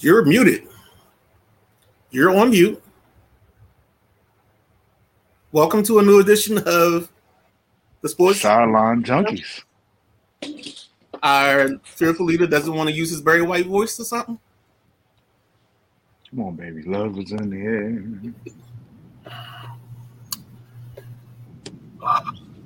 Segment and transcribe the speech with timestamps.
[0.00, 0.66] You're muted.
[2.10, 2.82] You're on mute.
[5.52, 7.10] Welcome to a new edition of
[8.00, 9.62] the Sports Sideline Junkies.
[11.22, 14.38] Our fearful leader doesn't want to use his Barry White voice or something.
[16.30, 16.82] Come on, baby.
[16.84, 18.02] Love is in the air.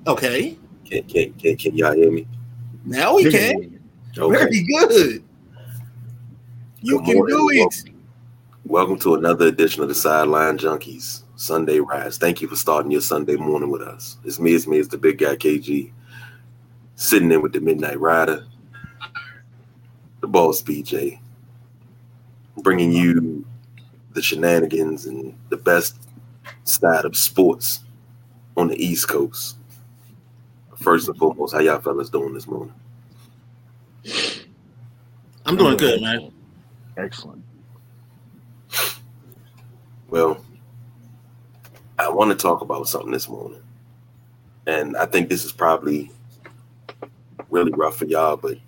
[0.06, 0.56] Okay.
[0.84, 2.28] Can, can, can, can y'all hear me?
[2.84, 3.80] Now we can.
[4.16, 4.36] Okay.
[4.36, 5.23] Very good.
[6.84, 7.34] You good can morning.
[7.34, 7.60] do it.
[7.60, 8.04] Welcome,
[8.66, 12.18] welcome to another edition of the Sideline Junkies Sunday Rise.
[12.18, 14.18] Thank you for starting your Sunday morning with us.
[14.22, 15.90] It's me, it's me, it's the big guy KG,
[16.96, 18.46] sitting in with the Midnight Rider,
[20.20, 21.20] the boss BJ,
[22.58, 23.46] bringing you
[24.12, 25.96] the shenanigans and the best
[26.64, 27.80] side of sports
[28.58, 29.56] on the East Coast.
[30.76, 32.74] First and foremost, how y'all fellas doing this morning?
[35.46, 36.33] I'm doing good, man.
[36.96, 37.42] Excellent.
[40.08, 40.44] Well,
[41.98, 43.62] I want to talk about something this morning.
[44.66, 46.10] And I think this is probably
[47.50, 48.58] really rough for y'all, but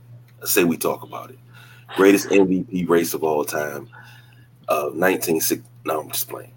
[0.43, 1.39] I say we talk about it.
[1.97, 3.89] Greatest MVP race of all time.
[4.69, 5.63] Uh 1960.
[5.85, 6.53] No, I'm just playing.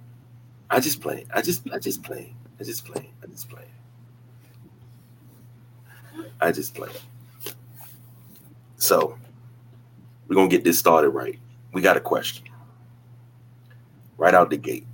[0.70, 1.26] I just play.
[1.34, 2.34] I just I just play.
[2.60, 3.10] I just play.
[3.24, 3.66] I just play.
[6.42, 6.90] I just play.
[8.78, 9.18] So
[10.28, 11.40] we're gonna get this started right.
[11.74, 12.46] We got a question.
[14.18, 14.86] Right out the gate.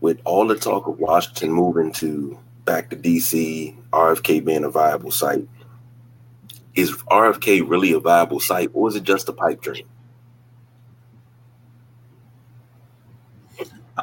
[0.00, 5.10] With all the talk of Washington moving to back to DC, RFK being a viable
[5.10, 5.48] site,
[6.74, 9.88] is RFK really a viable site or is it just a pipe dream?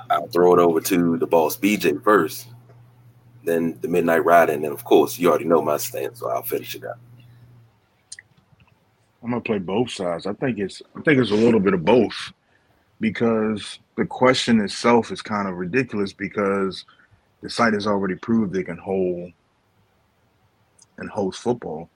[0.10, 2.48] I'll throw it over to the boss BJ first
[3.46, 6.44] then the Midnight Rider, and then of course you already know my stance, so I'll
[6.44, 7.00] finish it up.
[9.26, 10.28] I'm gonna play both sides.
[10.28, 12.32] I think it's I think it's a little bit of both
[13.00, 16.86] because the question itself is kind of ridiculous because
[17.42, 19.32] the site has already proved they can hold
[21.00, 21.90] and host football.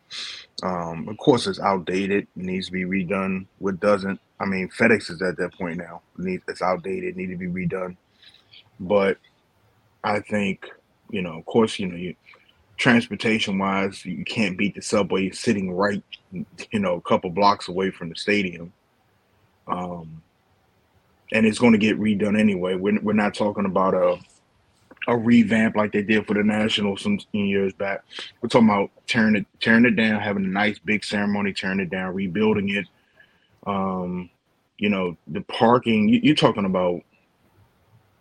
[0.63, 3.45] Um, of course, it's outdated, needs to be redone.
[3.59, 4.19] What doesn't?
[4.39, 6.01] I mean, FedEx is at that point now.
[6.17, 7.95] It's outdated, need to be redone.
[8.79, 9.19] But
[10.03, 10.65] I think
[11.11, 12.15] you know, of course, you know, you
[12.79, 16.01] transportation wise, you can't beat the subway sitting right,
[16.31, 18.73] you know, a couple blocks away from the stadium.
[19.67, 20.23] Um,
[21.31, 22.75] and it's going to get redone anyway.
[22.75, 24.17] We're, we're not talking about a
[25.07, 28.03] a revamp like they did for the National some years back.
[28.41, 31.89] We're talking about tearing it tearing it down, having a nice big ceremony, tearing it
[31.89, 32.85] down, rebuilding it.
[33.65, 34.29] Um,
[34.77, 36.09] you know, the parking.
[36.09, 37.01] You, you're talking about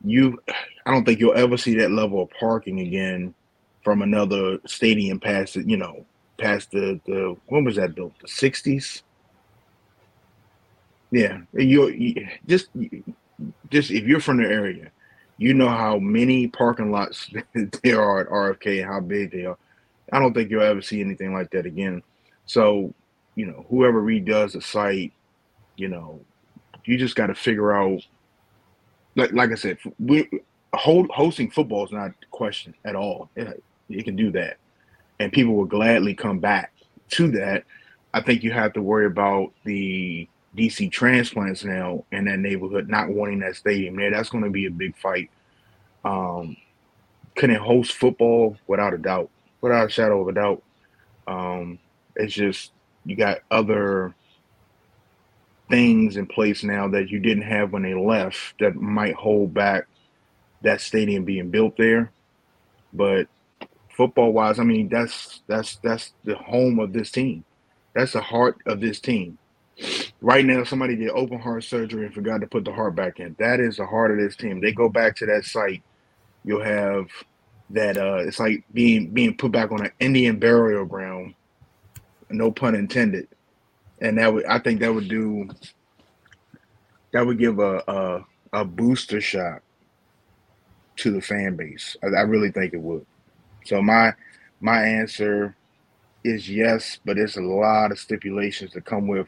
[0.05, 0.41] you
[0.87, 3.35] I don't think you'll ever see that level of parking again
[3.83, 6.05] from another stadium past it, you know,
[6.39, 8.13] past the the when was that built?
[8.21, 9.03] The sixties?
[11.11, 11.41] Yeah.
[11.53, 12.69] You, you just
[13.71, 14.91] just if you're from the area,
[15.39, 17.31] you know how many parking lots
[17.83, 19.59] there are at RFK and how big they are.
[20.13, 22.03] I don't think you'll ever see anything like that again.
[22.47, 22.95] So,
[23.35, 25.13] you know, whoever redoes the site,
[25.77, 26.21] you know,
[26.85, 28.01] you just got to figure out
[29.17, 30.29] like like I said, we
[30.73, 33.31] hold, hosting football is not a question at all.
[33.89, 34.59] You can do that,
[35.19, 36.73] and people will gladly come back
[37.11, 37.65] to that.
[38.15, 43.09] I think you have to worry about the DC transplants now in that neighborhood not
[43.09, 44.11] wanting that stadium there.
[44.11, 45.31] That's going to be a big fight.
[46.05, 46.57] Um,
[47.35, 50.63] can it host football without a doubt, without a shadow of a doubt?
[51.27, 51.79] Um,
[52.17, 52.73] it's just
[53.05, 54.15] you got other
[55.69, 59.87] things in place now that you didn't have when they left that might hold back
[60.63, 62.11] that stadium being built there.
[62.93, 63.29] But
[63.99, 67.45] football wise, I mean that's that's that's the home of this team.
[67.95, 69.37] That's the heart of this team.
[70.23, 73.37] Right now, somebody did open heart surgery and forgot to put the heart back in.
[73.39, 74.61] That is the heart of this team.
[74.61, 75.83] They go back to that site,
[76.45, 77.09] you'll have
[77.71, 81.35] that uh it's like being being put back on an Indian burial ground.
[82.31, 83.29] No pun intended
[84.01, 85.49] and that would I think that would do
[87.13, 89.63] that would give a a, a booster shot
[90.97, 91.97] to the fan base.
[92.03, 93.07] I, I, really think it would.
[93.69, 94.15] So my
[94.61, 95.55] my answer
[96.25, 99.27] is yes, but there's a lot of stipulations that come with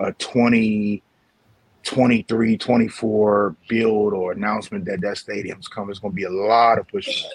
[0.00, 1.02] a 20
[1.82, 5.90] 23 24 build or announcement that that stadium's coming.
[5.90, 7.26] It's going to be a lot of pushback.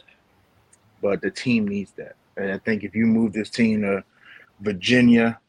[1.03, 2.15] But the team needs that.
[2.35, 4.03] And I think if you move this team to
[4.59, 5.39] Virginia,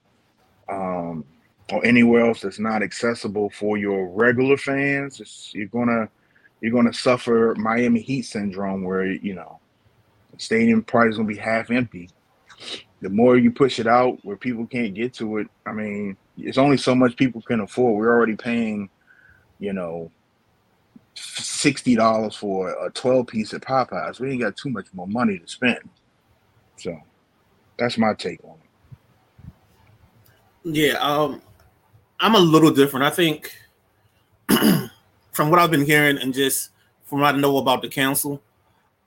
[0.69, 1.25] um,
[1.73, 6.11] or anywhere else that's not accessible for your regular fans, you're gonna
[6.61, 9.61] you're gonna suffer Miami Heat syndrome, where you know
[10.39, 12.11] stadium probably is gonna be half empty,
[13.01, 16.59] the more you push it out where people can't get to it, I mean, it's
[16.59, 17.99] only so much people can afford.
[17.99, 18.91] We're already paying,
[19.59, 20.11] you know,
[21.15, 24.21] sixty dollars for a twelve piece at Popeyes.
[24.21, 25.81] We ain't got too much more money to spend.
[26.77, 26.99] So
[27.79, 28.71] that's my take on it.
[30.63, 31.41] Yeah, um,
[32.19, 33.07] I'm a little different.
[33.07, 33.53] I think
[34.49, 36.71] from what I've been hearing and just
[37.07, 38.43] from what I know about the council,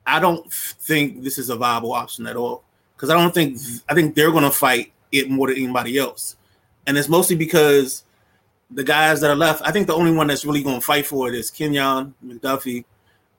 [0.06, 2.62] I don't think this is a viable option at all.
[2.94, 3.58] Because I don't think
[3.88, 6.36] I think they're going to fight it more than anybody else,
[6.86, 8.04] and it's mostly because
[8.70, 9.62] the guys that are left.
[9.64, 12.84] I think the only one that's really going to fight for it is Kenyon McDuffie,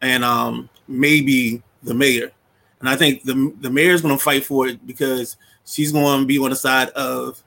[0.02, 2.32] and um, maybe the mayor.
[2.80, 6.22] And I think the the mayor is going to fight for it because she's going
[6.22, 7.42] to be on the side of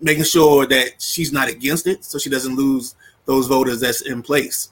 [0.00, 4.20] making sure that she's not against it, so she doesn't lose those voters that's in
[4.20, 4.70] place.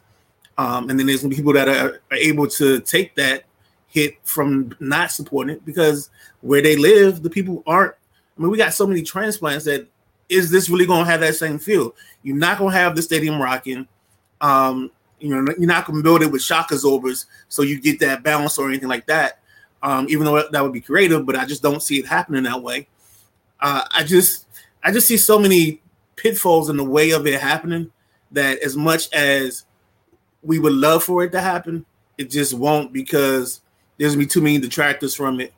[0.62, 3.42] Um, and then there's gonna be people that are, are, able to take that
[3.88, 6.08] hit from not supporting it because
[6.40, 7.94] where they live, the people aren't.
[8.38, 9.88] I mean, we got so many transplants that
[10.28, 11.96] is this really gonna have that same feel?
[12.22, 13.88] You're not gonna have the stadium rocking.
[14.40, 18.22] Um, you know, you're not gonna build it with shock absorbers so you get that
[18.22, 19.40] balance or anything like that.
[19.82, 22.62] Um, even though that would be creative, but I just don't see it happening that
[22.62, 22.86] way.
[23.58, 24.46] Uh, I just,
[24.84, 25.82] I just see so many
[26.14, 27.90] pitfalls in the way of it happening
[28.30, 29.64] that as much as
[30.42, 31.84] we would love for it to happen,
[32.18, 33.60] it just won't because
[33.98, 35.52] there's gonna be too many detractors from it.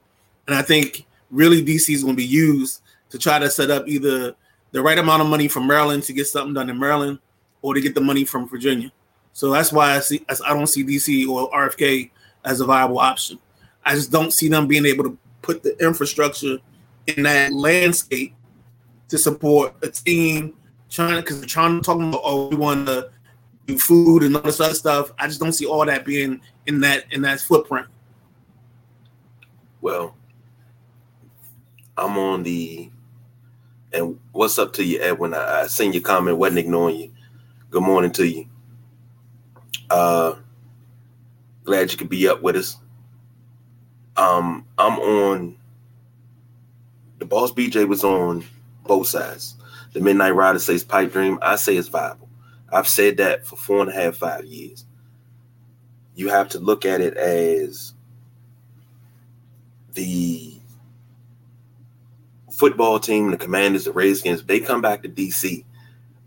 [0.46, 4.34] And I think really DC is gonna be used to try to set up either
[4.72, 7.19] the right amount of money from Maryland to get something done in Maryland
[7.62, 8.92] or to get the money from Virginia.
[9.32, 12.10] So that's why I see I don't see DC or RFK
[12.44, 13.38] as a viable option.
[13.84, 16.58] I just don't see them being able to put the infrastructure
[17.06, 18.34] in that landscape
[19.08, 20.54] to support a team
[20.90, 23.10] trying because they're trying to talk about oh we want to
[23.78, 25.12] food and all this other stuff.
[25.19, 27.87] I just don't see all that being in that in that footprint.
[29.81, 30.16] Well,
[31.96, 32.90] I'm on the
[33.93, 35.34] and what's up to you, Edwin?
[35.34, 37.11] I, I seen your comment, wasn't ignoring you.
[37.70, 38.46] Good morning to you.
[39.90, 40.34] Uh
[41.64, 42.76] glad you could be up with us.
[44.17, 45.56] Um, I'm on
[47.19, 48.44] the boss BJ was on
[48.87, 49.56] both sides.
[49.93, 51.38] The Midnight Rider says pipe dream.
[51.40, 52.24] I say it's viable.
[52.75, 54.85] I've said that for four and a half, five years.
[56.17, 57.94] You have to look at it as
[59.94, 60.55] the
[62.53, 64.43] football team, the Commanders, the Redskins.
[64.43, 65.65] They come back to DC.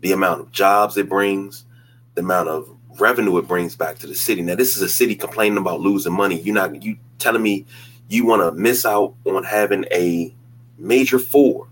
[0.00, 1.66] The amount of jobs it brings,
[2.14, 4.42] the amount of revenue it brings back to the city.
[4.42, 6.40] Now, this is a city complaining about losing money.
[6.40, 7.66] You're not you telling me
[8.08, 10.34] you want to miss out on having a
[10.78, 11.68] major four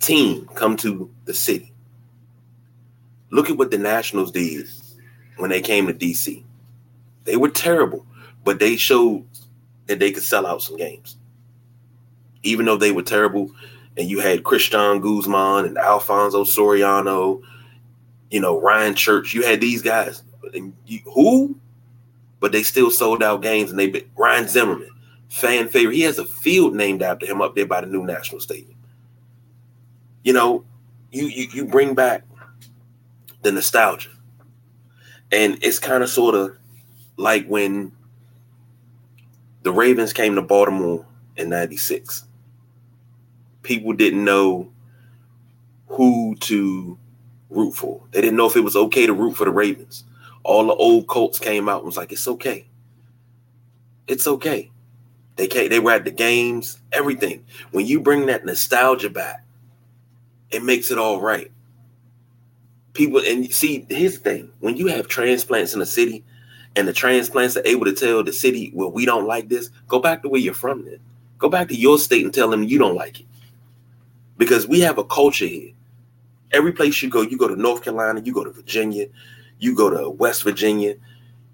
[0.00, 1.72] team come to the city.
[3.30, 4.68] Look at what the Nationals did
[5.36, 6.42] when they came to DC.
[7.24, 8.06] They were terrible,
[8.44, 9.24] but they showed
[9.86, 11.16] that they could sell out some games.
[12.42, 13.50] Even though they were terrible,
[13.96, 17.42] and you had Cristian Guzmán and Alfonso Soriano,
[18.30, 20.22] you know, Ryan Church, you had these guys.
[20.86, 21.58] You, who?
[22.38, 24.90] But they still sold out games, and they Ryan Zimmerman,
[25.28, 25.96] fan favorite.
[25.96, 28.76] He has a field named after him up there by the new National Stadium
[30.26, 30.64] you know,
[31.12, 32.24] you you, you bring back
[33.46, 34.10] the nostalgia.
[35.30, 36.58] And it's kind of sort of
[37.16, 37.92] like when
[39.62, 42.24] the Ravens came to Baltimore in 96.
[43.62, 44.70] People didn't know
[45.86, 46.98] who to
[47.48, 48.02] root for.
[48.10, 50.04] They didn't know if it was okay to root for the Ravens.
[50.42, 52.66] All the old Colts came out and was like, it's okay.
[54.08, 54.70] It's okay.
[55.36, 57.44] They came, they were at the games, everything.
[57.70, 59.44] When you bring that nostalgia back,
[60.50, 61.50] it makes it all right.
[62.96, 66.24] People and see the thing: when you have transplants in a city,
[66.76, 69.98] and the transplants are able to tell the city, "Well, we don't like this," go
[69.98, 70.84] back to where you're from.
[70.84, 70.98] Then
[71.38, 73.26] go back to your state and tell them you don't like it,
[74.38, 75.72] because we have a culture here.
[76.52, 79.08] Every place you go, you go to North Carolina, you go to Virginia,
[79.58, 80.94] you go to West Virginia,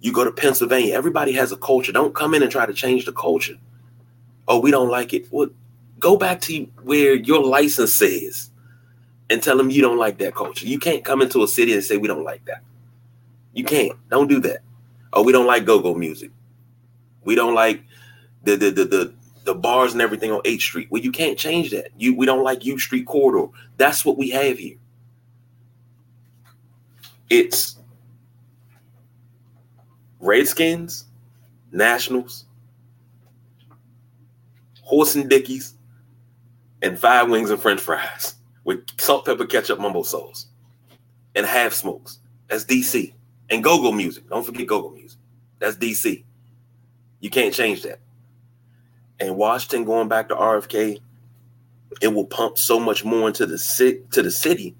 [0.00, 0.94] you go to Pennsylvania.
[0.94, 1.90] Everybody has a culture.
[1.90, 3.58] Don't come in and try to change the culture.
[4.46, 5.26] Oh, we don't like it.
[5.32, 5.48] Well,
[5.98, 8.50] go back to where your license says
[9.32, 10.66] and tell them you don't like that culture.
[10.66, 12.62] You can't come into a city and say we don't like that.
[13.54, 13.98] You can't.
[14.10, 14.60] Don't do that.
[15.14, 16.30] Oh, we don't like go-go music.
[17.24, 17.82] We don't like
[18.44, 20.88] the the the the, the bars and everything on 8th Street.
[20.90, 21.88] Well, you can't change that.
[21.96, 23.50] You we don't like U Street corridor.
[23.78, 24.76] That's what we have here.
[27.30, 27.78] It's
[30.20, 31.06] Redskins,
[31.70, 32.44] Nationals,
[34.82, 35.74] Horace and Dickie's,
[36.82, 38.34] and five wings and French fries
[38.64, 40.46] with salt, pepper, ketchup, mumbo sauce,
[41.34, 42.18] and half smokes.
[42.48, 43.12] That's DC.
[43.50, 44.28] And go-go music.
[44.28, 45.18] Don't forget go-go music.
[45.58, 46.24] That's DC.
[47.20, 48.00] You can't change that.
[49.20, 50.98] And Washington going back to RFK,
[52.00, 54.74] it will pump so much more into the city to the city,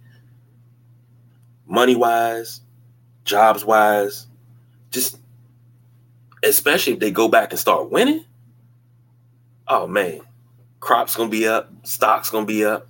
[1.66, 2.62] money wise,
[3.24, 4.26] jobs wise,
[4.90, 5.18] just
[6.42, 8.24] especially if they go back and start winning.
[9.68, 10.20] Oh man,
[10.80, 12.88] crops gonna be up, stocks gonna be up.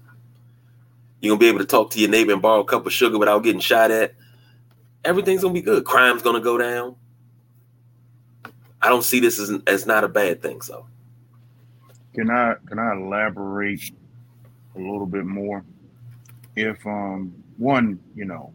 [1.23, 3.17] You're gonna be able to talk to your neighbor and borrow a cup of sugar
[3.17, 4.15] without getting shot at.
[5.05, 5.85] Everything's gonna be good.
[5.85, 6.97] Crime's gonna go down.
[8.83, 10.61] I don't see this as, as not a bad thing.
[10.61, 10.85] So,
[12.13, 13.93] can I can I elaborate
[14.75, 15.65] a little bit more?
[16.57, 18.53] If um one, you know,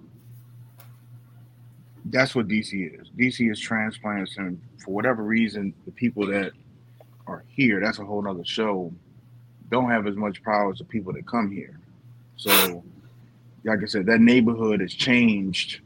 [2.05, 3.09] that's what DC is.
[3.17, 6.51] DC is transplants, and for whatever reason, the people that
[7.27, 8.91] are here, that's a whole nother show,
[9.69, 11.79] don't have as much power as the people that come here.
[12.37, 12.83] So,
[13.63, 15.81] like I said, that neighborhood has changed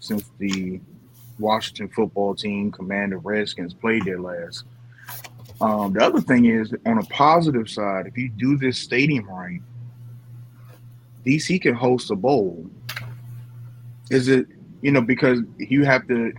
[0.00, 0.80] since the
[1.38, 4.64] Washington football team, Commander Redskins, played there last.
[5.60, 9.60] Um, the other thing is, on a positive side, if you do this stadium right,
[11.26, 12.66] DC can host a bowl.
[14.10, 14.46] Is it
[14.82, 16.32] you know, because you have to,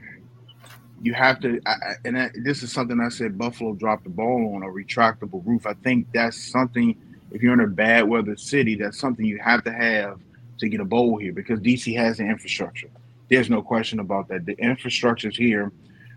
[1.01, 1.75] you have to, I,
[2.05, 5.65] and I, this is something I said Buffalo dropped the ball on a retractable roof.
[5.65, 6.95] I think that's something,
[7.33, 10.19] if you're in a bad weather city, that's something you have to have
[10.59, 12.89] to get a bowl here because DC has the infrastructure.
[13.29, 14.45] There's no question about that.
[14.45, 15.71] The infrastructure is here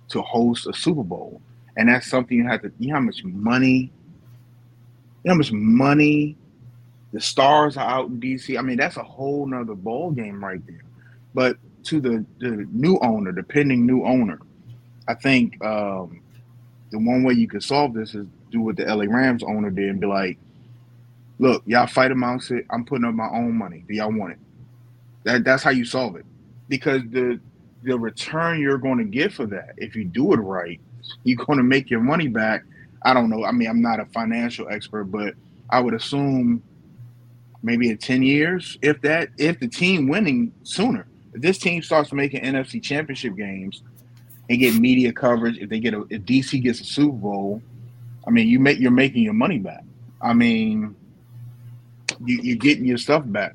[0.09, 1.41] to host a Super Bowl.
[1.77, 3.91] And that's something you have to, you know how much money, you
[5.25, 6.37] know how much money
[7.13, 8.59] the stars are out in DC.
[8.59, 10.83] I mean, that's a whole nother ball game right there.
[11.35, 14.41] But to the, the new owner, the pending new owner,
[15.09, 16.21] I think um,
[16.91, 19.89] the one way you could solve this is do what the LA Rams owner did
[19.89, 20.39] and be like,
[21.39, 22.67] look, y'all fight amongst it.
[22.71, 23.85] I'm putting up my own money.
[23.89, 24.39] Do y'all want it?
[25.25, 26.25] That that's how you solve it.
[26.69, 27.41] Because the
[27.83, 30.81] the return you're going to get for that, if you do it right,
[31.25, 32.65] you're going to make your money back.
[33.03, 33.45] I don't know.
[33.45, 35.35] I mean, I'm not a financial expert, but
[35.71, 36.63] I would assume
[37.63, 42.13] maybe in 10 years, if that, if the team winning sooner if this team starts
[42.15, 43.83] making NFC championship games
[44.49, 47.63] and get media coverage, if they get a if DC gets a Super Bowl,
[48.27, 49.85] I mean you make you're making your money back.
[50.23, 50.97] I mean
[52.25, 53.55] you, you're getting your stuff back.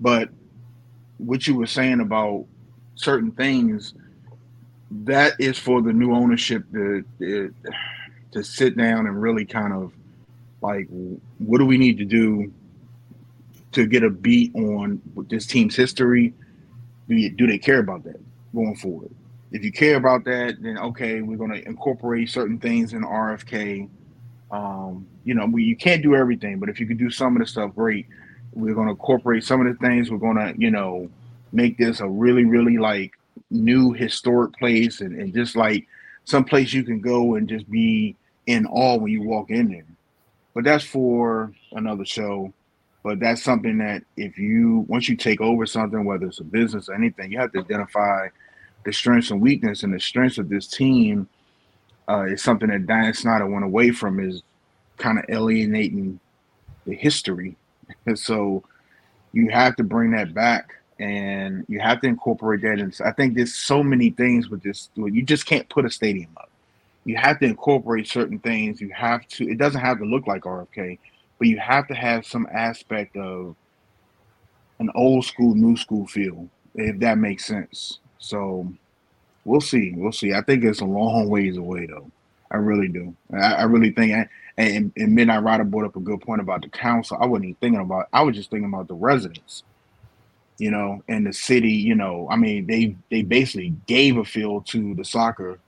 [0.00, 0.30] But
[1.18, 2.46] what you were saying about
[2.94, 3.94] certain things,
[5.04, 7.04] that is for the new ownership to,
[8.32, 9.92] to sit down and really kind of
[10.60, 10.86] like
[11.38, 12.52] what do we need to do
[13.72, 16.34] to get a beat on this team's history
[17.08, 18.20] do you, do they care about that
[18.54, 19.10] going forward?
[19.50, 23.88] If you care about that, then okay, we're going to incorporate certain things in RFK.
[24.50, 27.40] Um, you know, we, you can't do everything, but if you can do some of
[27.40, 28.06] the stuff, great.
[28.54, 30.10] We're going to incorporate some of the things.
[30.10, 31.08] We're going to, you know,
[31.52, 33.12] make this a really, really like
[33.50, 35.86] new historic place and, and just like
[36.24, 39.86] some place you can go and just be in awe when you walk in there.
[40.54, 42.52] But that's for another show.
[43.02, 46.88] But that's something that if you once you take over something, whether it's a business
[46.88, 48.28] or anything, you have to identify
[48.84, 49.82] the strengths and weakness.
[49.82, 51.28] And the strengths of this team
[52.08, 54.42] uh, is something that Dan Snyder went away from is
[54.96, 56.20] kind of alienating
[56.86, 57.56] the history.
[58.14, 58.64] So
[59.32, 62.78] you have to bring that back and you have to incorporate that.
[62.78, 64.88] And I think there's so many things with this.
[64.96, 66.48] You just can't put a stadium up.
[67.04, 68.80] You have to incorporate certain things.
[68.80, 69.46] You have to.
[69.46, 70.98] It doesn't have to look like RFK
[71.42, 73.56] but you have to have some aspect of
[74.78, 77.98] an old school, new school feel, if that makes sense.
[78.20, 78.72] So
[79.44, 79.92] we'll see.
[79.96, 80.34] We'll see.
[80.34, 82.08] I think it's a long ways away, though.
[82.52, 83.12] I really do.
[83.32, 84.28] I, I really think.
[84.58, 87.16] And, and Midnight Rider brought up a good point about the council.
[87.20, 88.08] I wasn't even thinking about.
[88.12, 89.62] I was just thinking about the residents,
[90.58, 91.72] you know, and the city.
[91.72, 95.58] You know, I mean, they they basically gave a field to the soccer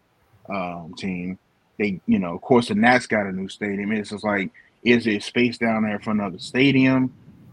[0.48, 1.38] um, team.
[1.78, 3.90] They, you know, of course, the Nats got a new stadium.
[3.90, 4.50] It's just like
[4.84, 7.12] is there space down there for another stadium?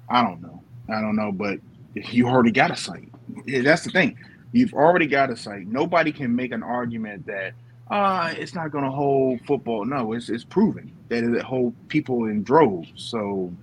[0.10, 0.62] I don't know.
[0.90, 1.60] I don't know, but
[1.94, 3.10] you already got a site.
[3.48, 4.18] That's the thing.
[4.52, 5.66] You've already got a site.
[5.66, 7.54] Nobody can make an argument that
[7.92, 9.84] uh, it's not going to hold football.
[9.84, 12.90] No, it's it's proven that it hold people in droves.
[12.96, 13.54] So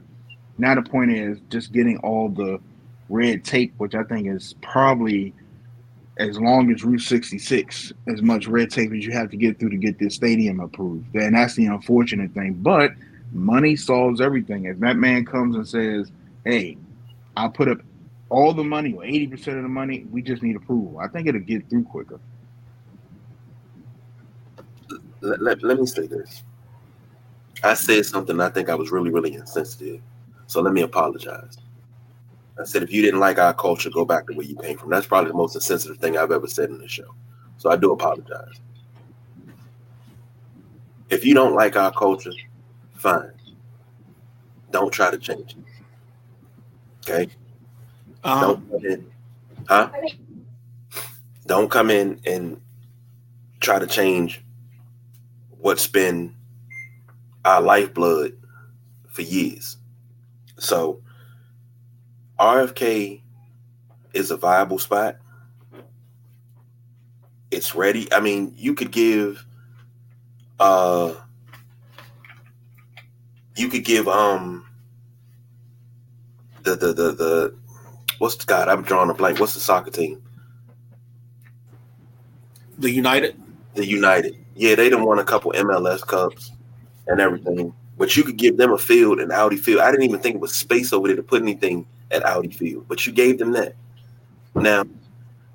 [0.58, 2.60] now the point is just getting all the
[3.08, 5.32] red tape, which I think is probably
[6.18, 9.70] as long as Route 66, as much red tape as you have to get through
[9.70, 11.14] to get this stadium approved.
[11.14, 12.54] And that's the unfortunate thing.
[12.54, 12.92] But
[13.32, 14.66] money solves everything.
[14.66, 16.12] If that man comes and says,
[16.44, 16.76] "Hey,
[17.34, 17.78] I'll put up
[18.28, 21.28] all the money or eighty percent of the money, we just need approval," I think
[21.28, 22.20] it'll get through quicker.
[25.20, 26.42] Let, let, let me say this.
[27.62, 30.00] I said something I think I was really, really insensitive.
[30.46, 31.58] So let me apologize.
[32.58, 34.90] I said, if you didn't like our culture, go back to where you came from.
[34.90, 37.14] That's probably the most insensitive thing I've ever said in the show.
[37.56, 38.60] So I do apologize.
[41.10, 42.32] If you don't like our culture,
[42.94, 43.32] fine.
[44.70, 47.08] don't try to change it.
[47.08, 47.32] Okay.
[48.24, 49.10] Um, don't come in,
[49.68, 49.90] huh?
[51.46, 52.60] Don't come in and
[53.60, 54.44] try to change
[55.58, 56.34] what's been
[57.44, 58.36] our lifeblood
[59.08, 59.76] for years.
[60.58, 61.00] So
[62.38, 63.20] RFK
[64.12, 65.16] is a viable spot.
[67.50, 68.12] It's ready.
[68.12, 69.44] I mean, you could give
[70.60, 71.14] uh
[73.56, 74.66] you could give um
[76.62, 77.54] the the the the
[78.18, 78.68] what's the God?
[78.68, 79.40] I'm drawing a blank.
[79.40, 80.22] What's the soccer team?
[82.78, 83.40] the United.
[83.74, 84.36] The United.
[84.58, 86.50] Yeah, they done won a couple MLS cups
[87.06, 87.72] and everything.
[87.96, 89.80] But you could give them a field and Audi Field.
[89.80, 92.86] I didn't even think it was space over there to put anything at Audi Field,
[92.88, 93.76] but you gave them that.
[94.56, 94.82] Now,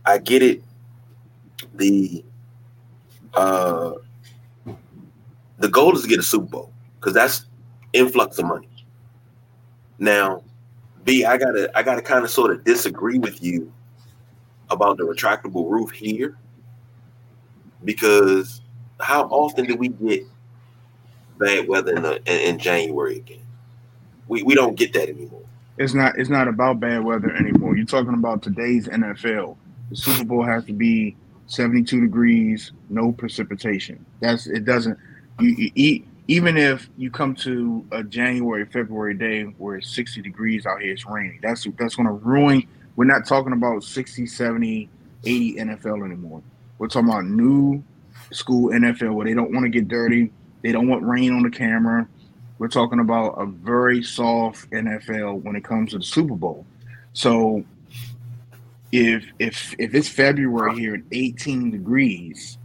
[0.06, 0.64] I get it.
[1.76, 2.24] The
[3.34, 3.94] uh
[5.58, 7.46] the goal is to get a Super Bowl because that's
[7.92, 8.70] influx of money.
[10.00, 10.44] Now,
[11.04, 13.70] B, I gotta I gotta kind of sort of disagree with you
[14.70, 16.38] about the retractable roof here
[17.84, 18.62] because
[19.00, 20.24] how often do we get
[21.38, 23.46] bad weather in, the, in, in January again?
[24.28, 25.42] We we don't get that anymore.
[25.78, 27.76] It's not it's not about bad weather anymore.
[27.76, 29.58] You're talking about today's NFL.
[29.90, 31.16] The Super Bowl has to be
[31.48, 34.06] 72 degrees, no precipitation.
[34.22, 34.98] That's it doesn't
[35.40, 40.22] you, you eat even if you come to a January, February day where it's 60
[40.22, 41.40] degrees out here, it's raining.
[41.42, 44.90] That's that's gonna ruin we're not talking about 60, 70,
[45.26, 46.42] 80 NFL anymore.
[46.78, 47.84] We're talking about new
[48.32, 50.32] school NFL where they don't want to get dirty.
[50.62, 52.08] They don't want rain on the camera.
[52.58, 56.66] We're talking about a very soft NFL when it comes to the Super Bowl.
[57.14, 57.64] So
[58.92, 62.58] if if if it's February here at 18 degrees,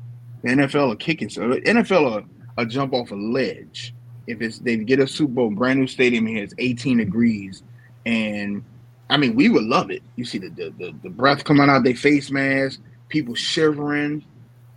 [0.42, 1.31] the NFL are kicking.
[1.31, 2.27] So NFL
[2.59, 3.94] a jump off a ledge.
[4.27, 7.62] If it's they get a Super Bowl brand new stadium here, it's 18 degrees,
[8.05, 8.62] and
[9.09, 10.03] I mean we would love it.
[10.16, 14.23] You see the the the, the breath coming out their face mask, people shivering,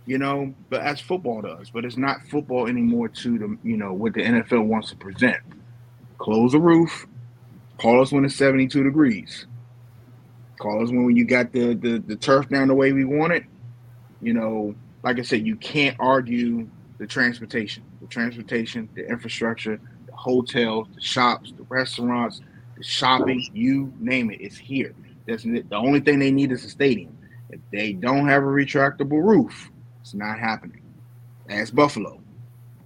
[0.06, 0.54] you know.
[0.70, 4.22] But as football does, but it's not football anymore to the you know what the
[4.22, 5.38] NFL wants to present.
[6.18, 7.06] Close the roof.
[7.78, 9.46] Call us when it's 72 degrees.
[10.60, 13.44] Call us when you got the, the the turf down the way we want it.
[14.20, 20.12] You know, like I said, you can't argue the transportation, the transportation, the infrastructure, the
[20.12, 22.40] hotels, the shops, the restaurants,
[22.76, 24.94] the shopping, you name it, it's here.
[25.26, 27.16] That's the only thing they need is a stadium.
[27.50, 29.70] If they don't have a retractable roof,
[30.02, 30.82] it's not happening.
[31.48, 32.20] Ask Buffalo.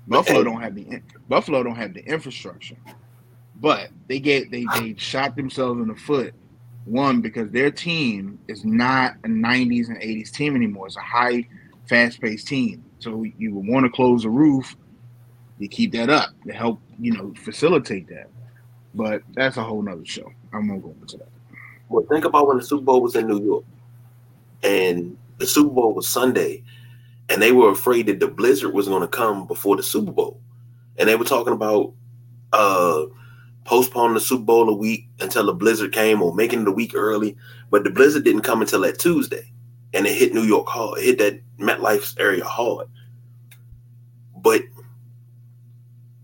[0.06, 2.76] Buffalo don't have the Buffalo don't have the infrastructure,
[3.56, 6.32] but they get they they shot themselves in the foot.
[6.84, 10.86] One because their team is not a '90s and '80s team anymore.
[10.86, 11.48] It's a high,
[11.88, 12.84] fast-paced team.
[13.00, 14.76] So you would want to close the roof.
[15.58, 18.28] You keep that up to help you know facilitate that.
[18.94, 20.30] But that's a whole nother show.
[20.52, 21.28] I'm gonna go into that.
[21.88, 23.64] Well, think about when the Super Bowl was in New York,
[24.62, 26.62] and the Super Bowl was Sunday,
[27.28, 30.40] and they were afraid that the blizzard was going to come before the Super Bowl,
[30.96, 31.92] and they were talking about
[32.52, 33.04] uh
[33.64, 36.92] postponing the Super Bowl a week until the blizzard came, or making it a week
[36.94, 37.36] early.
[37.70, 39.52] But the blizzard didn't come until that Tuesday,
[39.92, 40.98] and it hit New York hard.
[40.98, 42.88] It hit that MetLife area hard.
[44.36, 44.62] But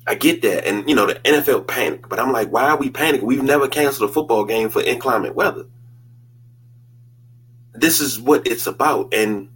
[0.07, 2.09] I get that, and you know the NFL panic.
[2.09, 3.23] But I'm like, why are we panicking?
[3.23, 5.65] We've never canceled a football game for inclement weather.
[7.75, 9.49] This is what it's about, and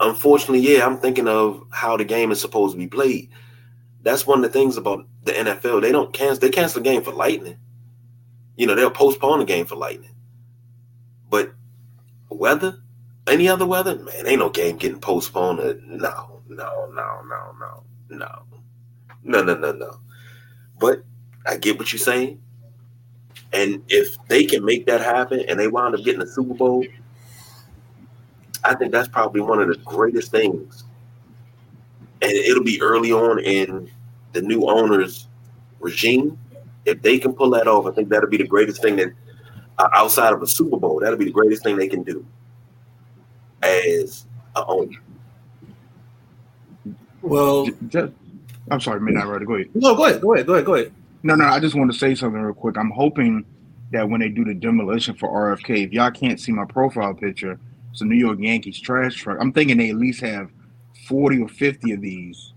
[0.00, 3.30] unfortunately, yeah, I'm thinking of how the game is supposed to be played.
[4.02, 5.82] That's one of the things about the NFL.
[5.82, 6.40] They don't cancel.
[6.40, 7.56] They cancel the game for lightning.
[8.56, 10.14] You know, they'll postpone the game for lightning.
[11.30, 11.52] But
[12.30, 12.80] weather,
[13.26, 15.58] any other weather, man, ain't no game getting postponed.
[15.86, 18.42] No, no, no, no, no, no,
[19.24, 20.00] no, no, no, no.
[20.78, 21.04] But
[21.46, 22.40] I get what you're saying.
[23.52, 26.84] And if they can make that happen and they wind up getting a Super Bowl,
[28.64, 30.84] I think that's probably one of the greatest things.
[32.20, 33.90] And it'll be early on in
[34.32, 35.28] the new owner's
[35.80, 36.38] regime.
[36.84, 39.12] If they can pull that off, I think that'll be the greatest thing that
[39.78, 42.24] uh, outside of a Super Bowl, that'll be the greatest thing they can do
[43.62, 44.98] as a owner.
[47.22, 48.12] Well, Just,
[48.70, 49.44] I'm sorry, Midnight Rider.
[49.44, 49.70] Go ahead.
[49.74, 50.92] no, go ahead, go ahead, go ahead, go ahead.
[51.22, 52.76] No, no, I just want to say something real quick.
[52.76, 53.44] I'm hoping
[53.90, 57.58] that when they do the demolition for RFK, if y'all can't see my profile picture,
[58.00, 59.38] a New York Yankees trash truck.
[59.40, 60.50] I'm thinking they at least have
[61.06, 62.52] 40 or 50 of these.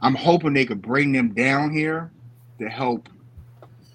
[0.00, 2.10] I'm hoping they could bring them down here
[2.58, 3.08] to help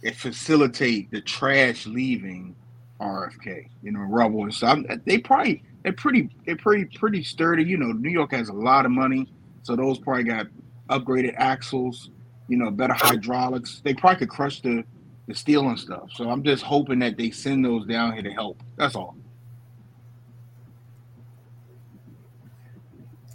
[0.03, 2.55] it facilitate the trash leaving
[3.01, 4.79] RFK, you know, rubble and stuff.
[5.05, 7.63] They probably they're pretty they're pretty pretty sturdy.
[7.63, 9.27] You know, New York has a lot of money,
[9.63, 10.47] so those probably got
[10.89, 12.09] upgraded axles
[12.47, 13.81] you know, better hydraulics.
[13.83, 14.83] They probably could crush the
[15.27, 16.09] the steel and stuff.
[16.13, 18.63] So I'm just hoping that they send those down here to help.
[18.77, 19.17] That's all.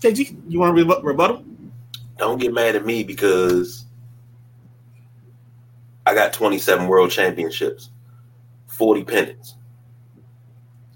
[0.03, 1.45] KG, you want to rebut- rebuttal?
[2.19, 3.87] Don't get mad at me because
[6.05, 7.91] I got 27 world championships,
[8.67, 9.57] 40 pennants,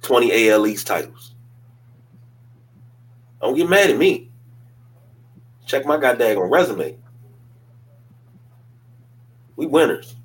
[0.02, 1.34] 20 AL East titles.
[3.40, 4.30] Don't get mad at me.
[5.66, 6.98] Check my goddamn resume.
[9.54, 10.16] We winners.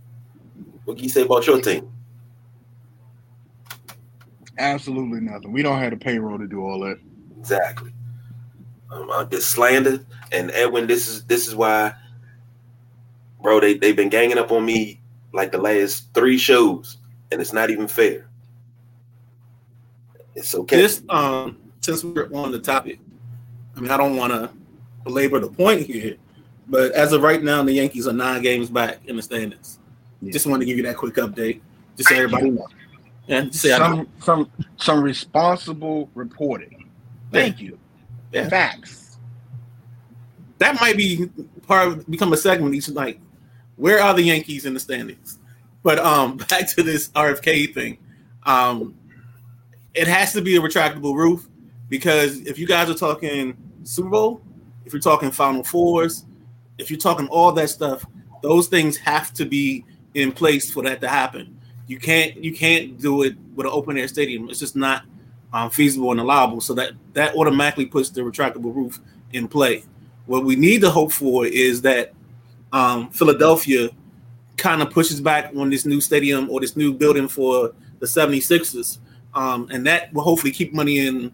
[0.85, 1.91] What can you say about your team?
[4.57, 5.51] Absolutely nothing.
[5.51, 6.99] We don't have the payroll to do all that.
[7.39, 7.93] Exactly.
[8.91, 10.85] Um, uh, this slander and Edwin.
[10.85, 11.93] This is this is why,
[13.41, 13.59] bro.
[13.59, 14.99] They they've been ganging up on me
[15.33, 16.97] like the last three shows,
[17.31, 18.29] and it's not even fair.
[20.35, 20.75] It's okay.
[20.75, 22.99] This um since we're on the topic,
[23.77, 24.51] I mean I don't want to
[25.05, 26.17] belabor the point here,
[26.67, 29.79] but as of right now, the Yankees are nine games back in the standings.
[30.21, 30.33] Yeah.
[30.33, 31.61] Just wanted to give you that quick update,
[31.95, 32.67] just so everybody knows.
[33.27, 33.95] Yeah, just say I know.
[33.95, 36.89] Some some some responsible reporting.
[37.31, 37.79] Thank you.
[38.31, 38.47] Yeah.
[38.49, 39.17] Facts.
[40.59, 41.29] that might be
[41.67, 43.19] part of become a segment each night.
[43.75, 45.39] Where are the Yankees in the standings?
[45.83, 47.97] But um, back to this RFK thing.
[48.43, 48.95] Um,
[49.93, 51.47] it has to be a retractable roof
[51.89, 54.41] because if you guys are talking Super Bowl,
[54.85, 56.25] if you're talking Final Fours,
[56.77, 58.05] if you're talking all that stuff,
[58.41, 61.57] those things have to be in place for that to happen.
[61.87, 64.49] You can't you can't do it with an open air stadium.
[64.49, 65.03] It's just not
[65.53, 66.61] um, feasible and allowable.
[66.61, 68.99] So that that automatically puts the retractable roof
[69.33, 69.83] in play.
[70.25, 72.13] What we need to hope for is that
[72.71, 73.89] um, Philadelphia
[74.57, 78.99] kind of pushes back on this new stadium or this new building for the 76ers.
[79.33, 81.31] Um, and that will hopefully keep money in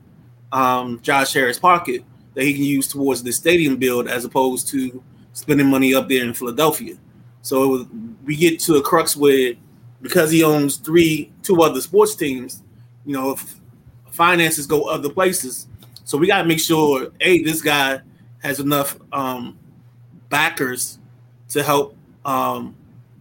[0.51, 2.03] um, Josh Harris' pocket
[2.35, 5.03] that he can use towards the stadium build as opposed to
[5.33, 6.95] spending money up there in Philadelphia.
[7.41, 7.85] So was,
[8.23, 9.53] we get to a crux where
[10.01, 12.63] because he owns three, two other sports teams,
[13.05, 13.56] you know, if
[14.17, 15.67] finances go other places.
[16.03, 18.01] So we got to make sure, a this guy
[18.39, 19.57] has enough um,
[20.29, 20.99] backers
[21.49, 22.75] to help um,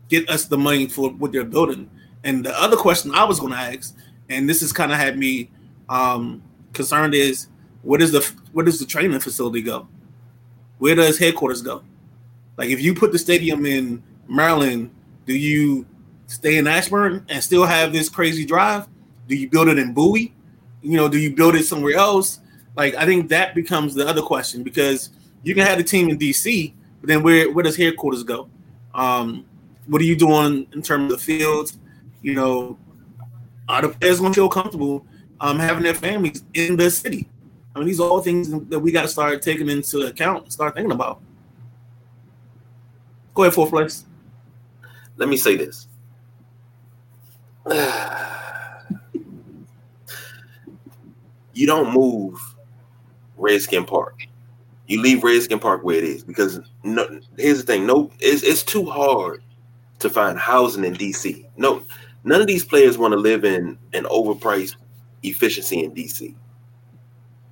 [0.08, 1.90] get us the money for what they're building.
[2.24, 3.96] And the other question I was going to ask,
[4.28, 5.50] and this has kind of had me
[5.88, 7.48] um, concerned, is
[7.82, 8.20] where does the
[8.52, 9.86] where does the training facility go?
[10.78, 11.84] Where does headquarters go?
[12.56, 14.90] Like if you put the stadium in Maryland,
[15.26, 15.86] do you
[16.26, 18.88] stay in Ashburn and still have this crazy drive?
[19.28, 20.32] Do you build it in Bowie?
[20.86, 22.38] You know, do you build it somewhere else?
[22.76, 25.10] Like I think that becomes the other question because
[25.42, 28.48] you can have the team in DC, but then where where does headquarters go?
[28.94, 29.44] Um,
[29.86, 31.78] what are you doing in terms of the fields?
[32.22, 32.78] You know,
[33.68, 35.04] are the players going to feel comfortable
[35.40, 37.28] um, having their families in the city?
[37.74, 40.52] I mean, these are all things that we got to start taking into account and
[40.52, 41.20] start thinking about.
[43.34, 44.04] Go ahead, place.
[45.16, 45.88] Let me say this.
[51.56, 52.38] you don't move
[53.36, 54.26] Redskin Park.
[54.86, 57.20] You leave Redskin Park where it is because no.
[57.36, 59.42] Here's the thing: no, it's, it's too hard
[59.98, 61.44] to find housing in DC.
[61.56, 61.82] No,
[62.24, 64.76] none of these players want to live in an overpriced
[65.22, 66.34] efficiency in DC.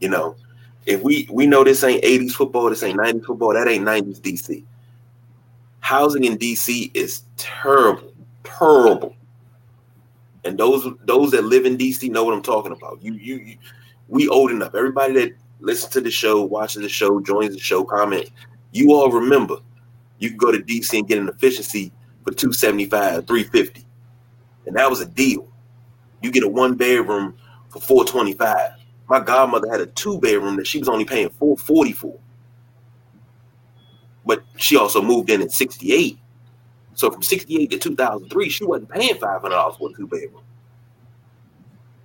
[0.01, 0.37] You know,
[0.87, 4.21] if we we know this ain't 80s football, this ain't 90s football, that ain't 90s
[4.21, 4.63] DC.
[5.81, 8.13] Housing in DC is terrible,
[8.45, 9.17] terrible.
[10.45, 13.03] And those those that live in DC know what I'm talking about.
[13.03, 13.57] You you, you
[14.09, 14.75] we old enough.
[14.75, 18.31] Everybody that listens to the show, watches the show, joins the show, comment.
[18.73, 19.57] You all remember
[20.19, 21.93] you can go to DC and get an efficiency
[22.25, 23.85] for 275, 350.
[24.67, 25.49] And that was a deal.
[26.23, 27.37] You get a one bedroom
[27.69, 28.73] for 425.
[29.09, 32.19] My godmother had a two bedroom that she was only paying 440 for.
[34.25, 36.19] But she also moved in in 68.
[36.95, 40.43] So from 68 to 2003, she wasn't paying $500 for a two bedroom.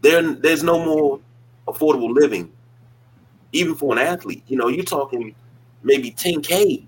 [0.01, 1.21] There, there's no more
[1.71, 2.51] affordable living,
[3.51, 4.43] even for an athlete.
[4.47, 5.35] You know, you're talking
[5.83, 6.85] maybe 10K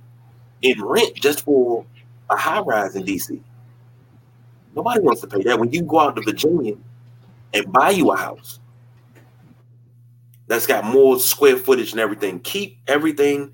[0.61, 1.85] in rent just for
[2.29, 3.39] a high rise in DC.
[4.75, 5.59] Nobody wants to pay that.
[5.59, 6.75] When you go out to Virginia
[7.53, 8.59] and buy you a house
[10.47, 13.51] that's got more square footage and everything, keep everything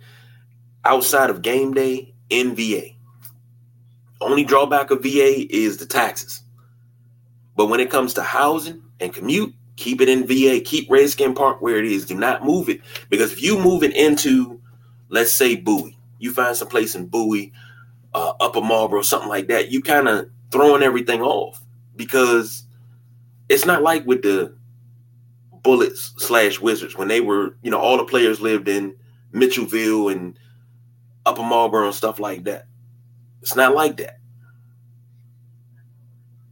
[0.86, 2.90] outside of game day in VA.
[4.22, 6.42] Only drawback of VA is the taxes.
[7.56, 10.60] But when it comes to housing and commute, keep it in VA.
[10.60, 12.06] Keep Redskin Park where it is.
[12.06, 12.82] Do not move it.
[13.10, 14.60] Because if you move it into,
[15.10, 17.54] let's say, Bowie, you find some place in Bowie,
[18.14, 21.62] uh, Upper Marlboro, something like that, you kind of throwing everything off.
[21.96, 22.64] Because
[23.50, 24.56] it's not like with the
[25.64, 28.96] Bullets slash Wizards when they were, you know, all the players lived in
[29.34, 30.38] Mitchellville and
[31.26, 32.68] Upper Marlboro and stuff like that.
[33.42, 34.20] It's not like that.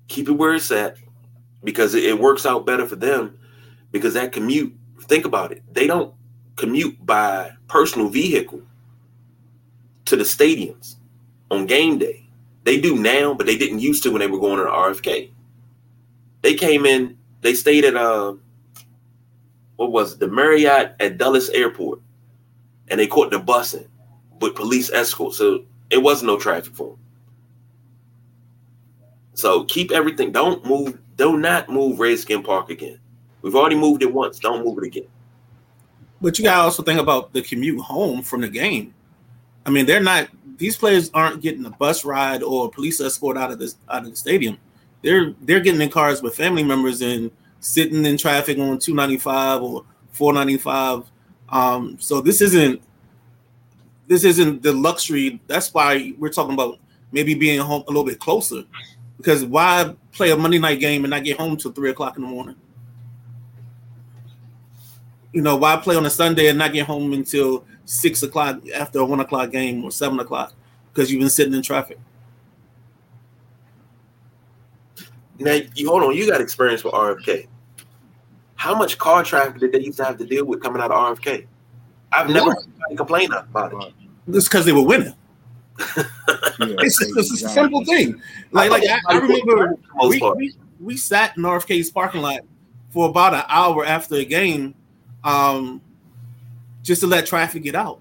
[0.08, 0.98] Keep it where it's at
[1.66, 3.38] because it, works out better for them
[3.92, 6.14] because that commute, think about it, they don't
[6.56, 8.62] commute by personal vehicle
[10.06, 10.96] to the stadiums
[11.52, 12.28] on game day.
[12.64, 15.32] They do now, but they didn't used to when they were going to the RFK.
[16.42, 18.36] They came in, they stayed at uh
[19.76, 22.00] what was it, the Marriott at Dulles Airport,
[22.88, 23.88] and they caught the busing
[24.40, 25.34] with police escort.
[25.34, 27.00] So it wasn't no traffic for them.
[29.34, 30.32] So keep everything.
[30.32, 30.98] Don't move.
[31.18, 33.00] Do not move Redskin Park again.
[33.42, 34.40] We've already moved it once.
[34.40, 35.08] Don't move it again.
[36.22, 38.94] But you gotta also think about the commute home from the game.
[39.66, 40.30] I mean, they're not.
[40.58, 44.04] These players aren't getting a bus ride or a police escort out of this out
[44.04, 44.58] of the stadium.
[45.02, 49.86] They're they're getting in cars with family members and sitting in traffic on 295 or
[50.12, 51.12] 495.
[51.50, 52.82] Um, so this isn't
[54.08, 55.42] this isn't the luxury.
[55.48, 56.80] That's why we're talking about
[57.12, 58.64] maybe being home a little bit closer.
[59.18, 62.24] Because why play a Monday night game and not get home till three o'clock in
[62.24, 62.56] the morning?
[65.32, 69.00] You know, why play on a Sunday and not get home until six o'clock after
[69.00, 70.54] a one o'clock game or seven o'clock
[70.94, 72.00] because you've been sitting in traffic?
[75.38, 77.48] Now, you hold on, you got experience with RFK.
[78.56, 81.18] How much car traffic did they used to have to deal with coming out of
[81.18, 81.46] RFK?
[82.12, 82.56] I've never
[82.96, 83.94] complained about it.
[84.28, 85.14] It's because they were winning.
[85.80, 86.04] Yeah,
[86.60, 88.22] it's, just, it's a simple thing.
[88.52, 89.76] Like, like I, I remember
[90.08, 92.42] we, we, we sat in RFK's parking lot
[92.92, 94.74] for about an hour after a game,
[95.24, 95.82] um,
[96.82, 98.00] just to let traffic get out,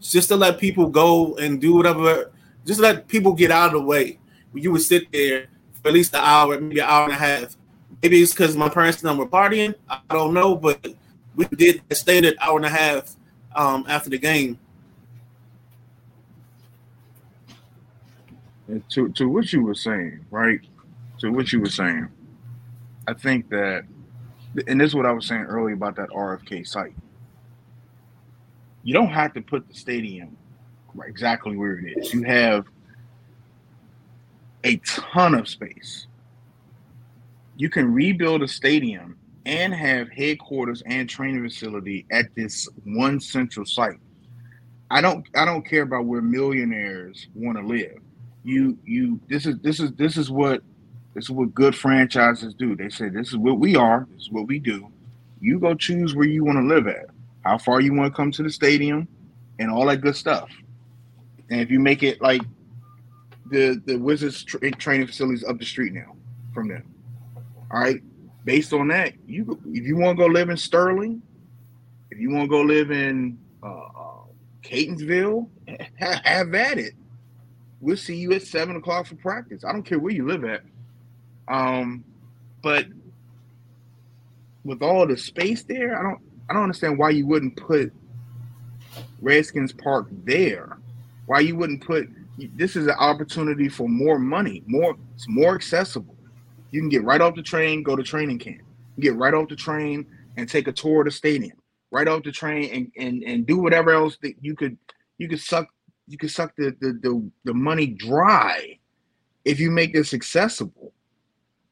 [0.00, 2.30] just to let people go and do whatever,
[2.64, 4.18] just let people get out of the way.
[4.54, 5.46] You would sit there
[5.82, 7.56] for at least an hour, maybe an hour and a half,
[8.02, 9.74] Maybe it's because my parents and I were partying.
[9.88, 10.86] I don't know, but
[11.34, 13.14] we did stay an hour and a half
[13.54, 14.58] um, after the game.
[18.70, 20.60] And to to what you were saying, right?
[21.18, 22.08] To what you were saying,
[23.06, 23.84] I think that,
[24.66, 26.94] and this is what I was saying earlier about that RFK site.
[28.82, 30.36] You don't have to put the stadium
[31.04, 32.14] exactly where it is.
[32.14, 32.66] You have
[34.64, 36.06] a ton of space
[37.60, 43.66] you can rebuild a stadium and have headquarters and training facility at this one central
[43.66, 44.00] site.
[44.90, 47.98] I don't I don't care about where millionaires want to live.
[48.42, 50.62] You you this is this is this is what
[51.14, 52.74] this is what good franchises do.
[52.76, 54.90] They say this is what we are, this is what we do.
[55.40, 57.06] You go choose where you want to live at,
[57.44, 59.08] how far you want to come to the stadium,
[59.58, 60.50] and all that good stuff.
[61.50, 62.42] And if you make it like
[63.50, 66.16] the the Wizards tra- training facilities up the street now
[66.54, 66.84] from them,
[67.70, 68.02] all right.
[68.46, 71.20] Based on that, you if you want to go live in Sterling,
[72.10, 74.22] if you want to go live in uh, uh,
[74.62, 75.46] Catonsville,
[75.96, 76.94] have at it.
[77.80, 79.64] We'll see you at seven o'clock for practice.
[79.64, 80.62] I don't care where you live at.
[81.48, 82.04] Um,
[82.62, 82.86] but
[84.64, 87.92] with all the space there, I don't I don't understand why you wouldn't put
[89.20, 90.78] Redskins Park there.
[91.26, 92.08] Why you wouldn't put
[92.54, 96.16] this is an opportunity for more money, more it's more accessible.
[96.70, 98.62] You can get right off the train, go to training camp.
[98.98, 101.56] Get right off the train and take a tour of the stadium.
[101.90, 104.76] Right off the train and and, and do whatever else that you could
[105.18, 105.68] you could suck
[106.10, 108.78] you could suck the, the the the money dry
[109.44, 110.92] if you make this accessible.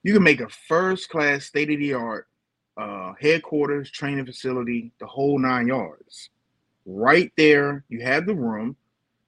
[0.04, 2.28] You can make a first class state of the art
[2.78, 6.30] uh, headquarters, training facility, the whole nine yards.
[6.86, 8.76] Right there, you have the room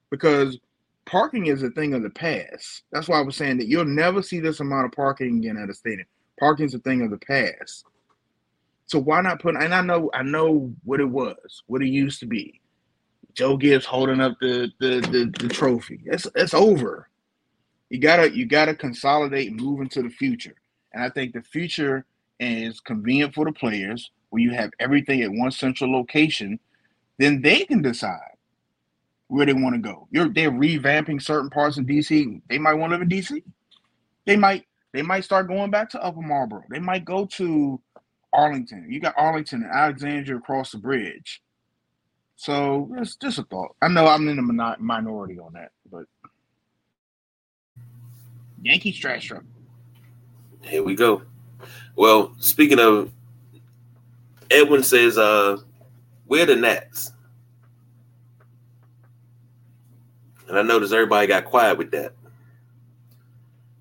[0.09, 0.57] because
[1.05, 2.83] parking is a thing of the past.
[2.91, 5.69] That's why I was saying that you'll never see this amount of parking again at
[5.69, 6.07] a stadium.
[6.39, 7.83] Parking is a thing of the past.
[8.85, 9.55] So why not put?
[9.55, 12.61] And I know, I know what it was, what it used to be.
[13.33, 16.01] Joe Gibbs holding up the the the, the trophy.
[16.05, 17.09] It's it's over.
[17.89, 20.55] You gotta you gotta consolidate, and move into the future.
[20.93, 22.05] And I think the future
[22.39, 26.59] is convenient for the players, where you have everything at one central location.
[27.17, 28.31] Then they can decide
[29.27, 30.07] where they want to go.
[30.11, 32.41] You're they're revamping certain parts in DC.
[32.49, 33.43] They might want to live in DC.
[34.25, 36.63] They might they might start going back to Upper Marlboro.
[36.69, 37.79] They might go to
[38.33, 38.87] Arlington.
[38.89, 41.41] You got Arlington and Alexandria across the bridge.
[42.41, 43.75] So it's just a thought.
[43.83, 46.05] I know I'm in the minority on that, but
[48.63, 49.43] Yankees trash truck.
[50.63, 51.21] Here we go.
[51.95, 53.11] Well, speaking of,
[54.49, 55.57] Edwin says, uh,
[56.25, 57.11] "Where the Nats?"
[60.49, 62.13] and I noticed everybody got quiet with that.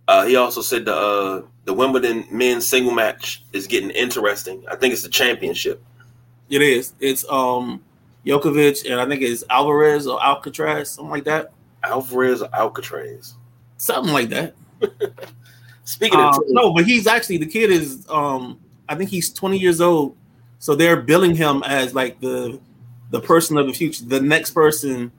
[0.07, 4.63] Uh, he also said the uh, the Wimbledon men's single match is getting interesting.
[4.71, 5.83] I think it's the championship.
[6.51, 6.93] It is.
[7.01, 7.83] It's um
[8.27, 11.53] Djokovic and I think it's Alvarez or Alcatraz, something like that.
[11.83, 13.35] Alvarez or Alcatraz?
[13.81, 14.55] something like that.
[15.85, 19.59] Speaking of Um, no, but he's actually the kid is um I think he's 20
[19.59, 20.17] years old.
[20.59, 22.61] So they're billing him as like the
[23.11, 25.11] the person of the future, the next person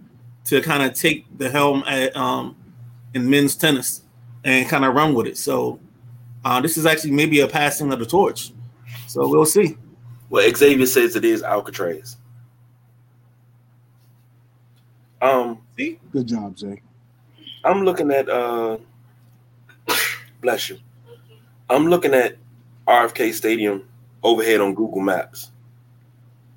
[0.45, 2.55] to kind of take the helm at um
[3.13, 4.03] in men's tennis
[4.43, 5.37] and kind of run with it.
[5.37, 5.79] So
[6.43, 8.51] uh, this is actually maybe a passing of the torch.
[9.07, 9.77] So we'll see.
[10.29, 12.17] well, Xavier says it is Alcatraz.
[15.21, 15.99] Um, See?
[16.11, 16.81] Good job, Zay.
[17.63, 18.77] I'm looking at uh
[20.41, 20.79] bless you.
[21.69, 22.37] I'm looking at
[22.87, 23.87] RFK Stadium
[24.23, 25.51] overhead on Google Maps.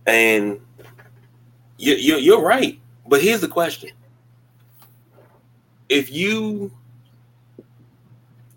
[0.07, 0.61] And
[1.79, 2.81] you, you you're right.
[3.07, 3.91] But here's the question.
[5.91, 6.73] If you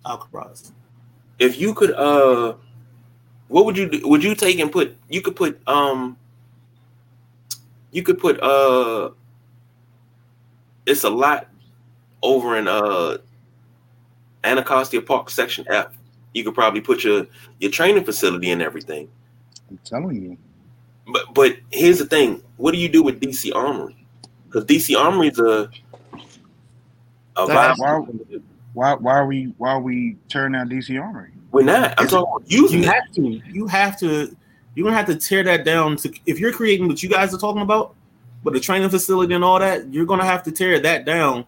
[0.05, 0.71] Alcaraz.
[1.39, 2.53] if you could uh
[3.49, 4.07] what would you do?
[4.07, 6.17] Would you take and put you could put um
[7.91, 9.09] you could put uh
[10.87, 11.47] it's a lot
[12.23, 13.17] over in uh
[14.43, 15.87] Anacostia Park section F.
[16.33, 17.27] You could probably put your
[17.59, 19.09] your training facility and everything.
[19.69, 20.37] I'm telling you.
[21.11, 23.95] But but here's the thing: what do you do with DC Armory?
[24.45, 25.69] Because DC Armory is a
[27.35, 28.19] a That's- viable-
[28.73, 31.31] Why why are we why are we tearing down DC Armory?
[31.51, 31.93] We're not.
[31.97, 32.93] I'm talking about using You it.
[32.93, 33.41] have to.
[33.51, 34.35] You have to.
[34.75, 35.95] You're gonna have to tear that down.
[35.97, 37.95] To if you're creating what you guys are talking about,
[38.43, 41.45] but the training facility and all that, you're gonna have to tear that down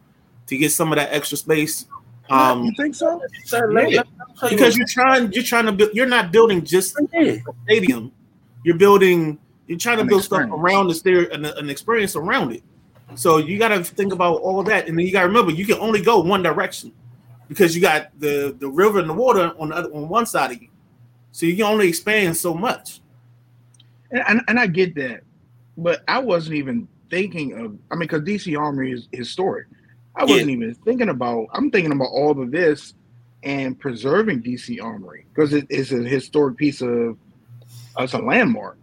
[0.47, 1.86] to get some of that extra space.
[2.30, 3.21] Um, you think so?
[3.52, 3.60] Yeah.
[3.60, 3.99] let me
[4.39, 5.91] tell you because you're trying, you're trying to build.
[5.93, 8.12] You're not building just a stadium.
[8.63, 9.39] You're building.
[9.67, 12.63] You're trying to An build stuff around the stair, an, an experience around it.
[13.15, 15.52] So you got to think about all of that, and then you got to remember
[15.52, 16.91] you can only go one direction
[17.47, 20.52] because you got the the river and the water on the other, on one side
[20.52, 20.69] of you.
[21.32, 23.02] So you can only expand so much.
[24.12, 25.21] And, and and I get that,
[25.84, 27.78] but I wasn't even thinking of.
[27.92, 29.68] I mean, because DC Armory is historic.
[30.15, 31.48] I wasn't even thinking about.
[31.54, 32.94] I'm thinking about all of this
[33.44, 37.18] and preserving DC Armory because it is a historic piece of.
[37.98, 38.78] It's a landmark.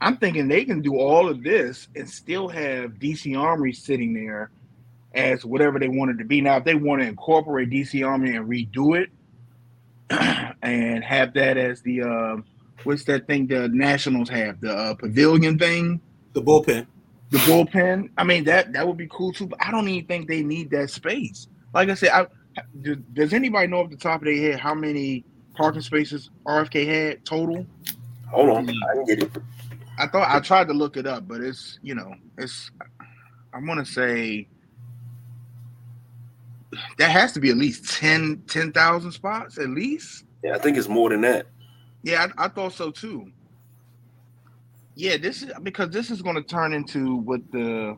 [0.00, 4.50] I'm thinking they can do all of this and still have DC Armory sitting there
[5.14, 6.40] as whatever they wanted to be.
[6.40, 9.10] Now, if they want to incorporate DC Armory and redo it
[10.62, 12.36] and have that as the uh,
[12.84, 16.00] what's that thing the Nationals have the uh, pavilion thing,
[16.36, 16.86] The bullpen.
[17.30, 18.10] the bullpen.
[18.18, 19.46] I mean that that would be cool too.
[19.46, 21.48] But I don't even think they need that space.
[21.72, 22.26] Like I said, I,
[22.82, 26.86] does, does anybody know off the top of their head how many parking spaces RFK
[26.86, 27.64] had total?
[28.30, 28.74] Hold on, mm.
[28.90, 29.30] I can get it.
[29.98, 32.70] I thought I tried to look it up, but it's you know it's
[33.54, 34.46] I want to say
[36.98, 40.24] that has to be at least 10 10,000 spots at least.
[40.44, 41.46] Yeah, I think it's more than that.
[42.02, 43.32] Yeah, I, I thought so too.
[44.96, 47.96] Yeah, this is because this is going to turn into what the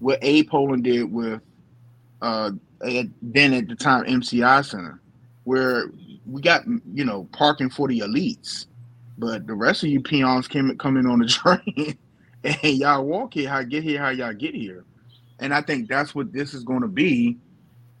[0.00, 1.40] what Abe Pollin did with
[2.22, 2.50] uh
[2.84, 5.00] at, then at the time MCI Center,
[5.44, 5.90] where
[6.26, 8.66] we got you know parking for the elites,
[9.18, 11.96] but the rest of you peons came coming on the train
[12.44, 14.84] and y'all walk here, how get here, how y'all get here,
[15.40, 17.36] and I think that's what this is going to be.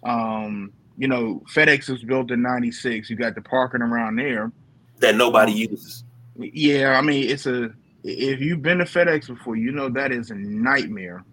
[0.02, 3.10] Um, you know, FedEx was built in '96.
[3.10, 4.52] You got the parking around there.
[4.98, 6.04] That nobody uses.
[6.36, 7.72] Yeah, I mean, it's a.
[8.04, 11.24] If you've been to FedEx before, you know that is a nightmare.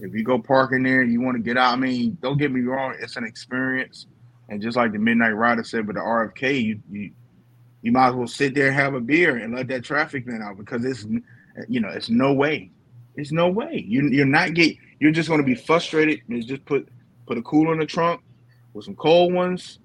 [0.00, 1.72] If you go park in there, you want to get out.
[1.72, 4.06] I mean, don't get me wrong, it's an experience.
[4.48, 7.10] And just like the Midnight Rider said with the RFK, you you,
[7.82, 10.42] you might as well sit there and have a beer and let that traffic vent
[10.42, 11.06] out because it's
[11.68, 12.70] you know it's no way,
[13.14, 13.84] it's no way.
[13.86, 14.76] You you're not get.
[14.98, 16.22] You're just going to be frustrated.
[16.28, 16.88] You just put
[17.26, 18.20] put a cooler in the trunk
[18.72, 19.78] with some cold ones,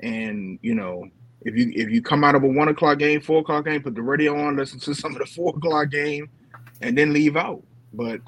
[0.00, 1.08] and you know
[1.46, 3.94] if you if you come out of a one o'clock game, four o'clock game, put
[3.94, 6.28] the radio on, listen to some of the four o'clock game,
[6.80, 7.62] and then leave out.
[7.94, 8.20] But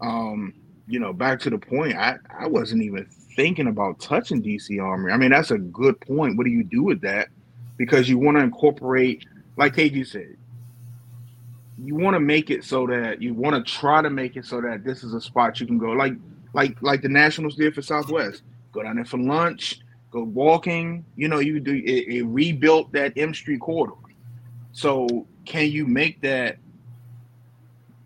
[0.00, 0.54] um,
[0.86, 5.12] you know, back to the point, I I wasn't even thinking about touching DC Armory.
[5.12, 6.38] I mean, that's a good point.
[6.38, 7.28] What do you do with that?
[7.76, 10.36] Because you want to incorporate, like KG said,
[11.82, 14.60] you want to make it so that you want to try to make it so
[14.60, 16.14] that this is a spot you can go, like
[16.54, 18.42] like like the Nationals did for Southwest.
[18.70, 19.80] Go down there for lunch
[20.10, 21.04] go walking.
[21.16, 23.94] You know, you do it, it rebuilt that M Street corridor.
[24.72, 26.58] So can you make that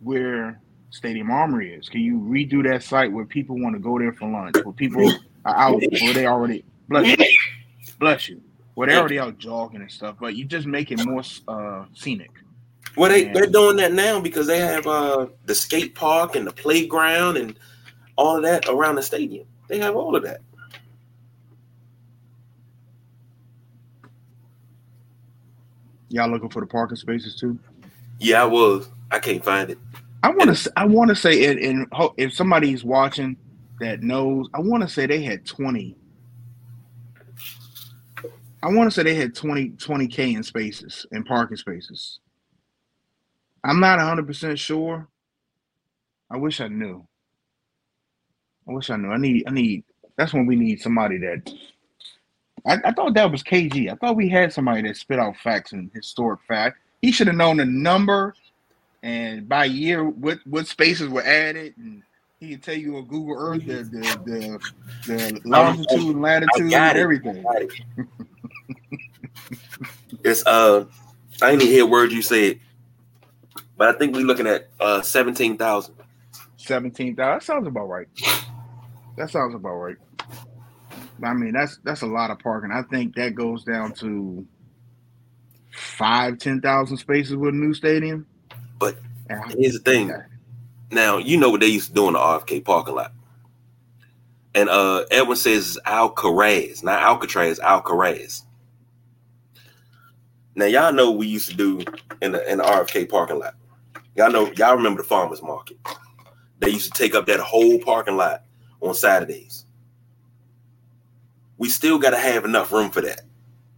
[0.00, 1.88] where Stadium Armory is?
[1.88, 4.56] Can you redo that site where people want to go there for lunch?
[4.62, 5.12] Where people
[5.44, 7.26] are out where they already bless you,
[7.98, 8.40] bless you.
[8.74, 12.30] Where they're already out jogging and stuff, but you just make it more uh, scenic.
[12.96, 16.52] Well, they they're doing that now because they have uh the skate park and the
[16.52, 17.58] playground and
[18.16, 19.46] all of that around the stadium.
[19.68, 20.40] They have all of that.
[26.14, 27.58] Y'all looking for the parking spaces too?
[28.20, 28.88] Yeah, I was.
[29.10, 29.78] I can't find it.
[30.22, 30.72] I want to.
[30.76, 33.36] I want to say, and, and if somebody's watching
[33.80, 34.46] that knows.
[34.54, 35.96] I want to say they had 20.
[38.62, 42.20] I want to say they had 20 20k in spaces in parking spaces.
[43.64, 45.08] I'm not 100% sure.
[46.30, 47.04] I wish I knew.
[48.68, 49.10] I wish I knew.
[49.10, 49.82] I need I need
[50.16, 51.52] that's when we need somebody that
[52.66, 53.90] I, I thought that was KG.
[53.90, 56.78] I thought we had somebody that spit out facts and historic fact.
[57.02, 58.34] He should have known the number
[59.02, 62.02] and by year what what spaces were added and
[62.40, 64.60] he can tell you on Google Earth the the
[65.06, 67.44] the, the longitude, latitude, everything.
[70.24, 70.86] it's uh
[71.42, 72.60] I didn't hear words you said,
[73.76, 75.94] but I think we're looking at uh seventeen thousand.
[76.56, 77.40] Seventeen thousand.
[77.40, 78.08] That sounds about right.
[79.16, 79.96] That sounds about right.
[81.22, 82.70] I mean, that's that's a lot of parking.
[82.72, 84.46] I think that goes down to
[85.72, 88.26] five, ten thousand spaces with a new stadium.
[88.78, 88.98] But
[89.56, 90.12] here's the thing.
[90.90, 93.12] Now you know what they used to do in the RFK parking lot.
[94.54, 98.42] And uh Edwin says Alcaraz, not Alcatraz, Alcaraz.
[100.54, 101.80] Now y'all know what we used to do
[102.22, 103.54] in the in the RFK parking lot.
[104.16, 105.76] Y'all know y'all remember the farmers market.
[106.60, 108.44] They used to take up that whole parking lot
[108.80, 109.63] on Saturdays.
[111.58, 113.22] We still got to have enough room for that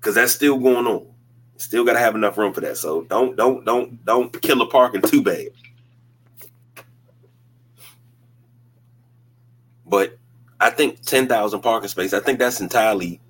[0.00, 1.06] because that's still going on.
[1.56, 2.76] Still got to have enough room for that.
[2.76, 5.48] So don't don't don't don't kill the parking too bad.
[9.86, 10.18] But
[10.60, 13.20] I think 10,000 parking spaces, I think that's entirely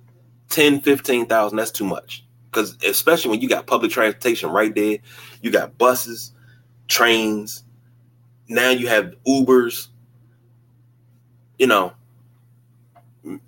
[0.49, 1.57] 10, 15,000.
[1.57, 2.25] That's too much.
[2.49, 4.97] Because especially when you got public transportation right there,
[5.41, 6.33] you got buses,
[6.87, 7.63] trains.
[8.47, 9.87] Now you have Ubers,
[11.59, 11.93] you know,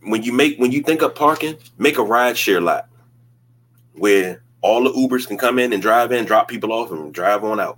[0.02, 2.88] when you make when you think of parking, make a ride share lot
[3.94, 7.44] where all the Ubers can come in and drive in, drop people off, and drive
[7.44, 7.78] on out.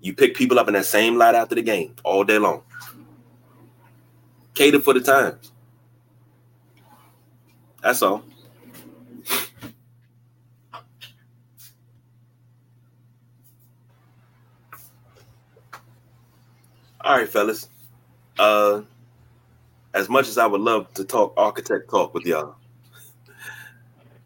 [0.00, 2.62] You pick people up in that same lot after the game all day long.
[4.54, 5.52] Cater for the times.
[7.82, 8.22] That's all.
[17.00, 17.68] All right, fellas.
[18.38, 18.82] Uh
[19.98, 22.54] as much as I would love to talk architect talk with y'all,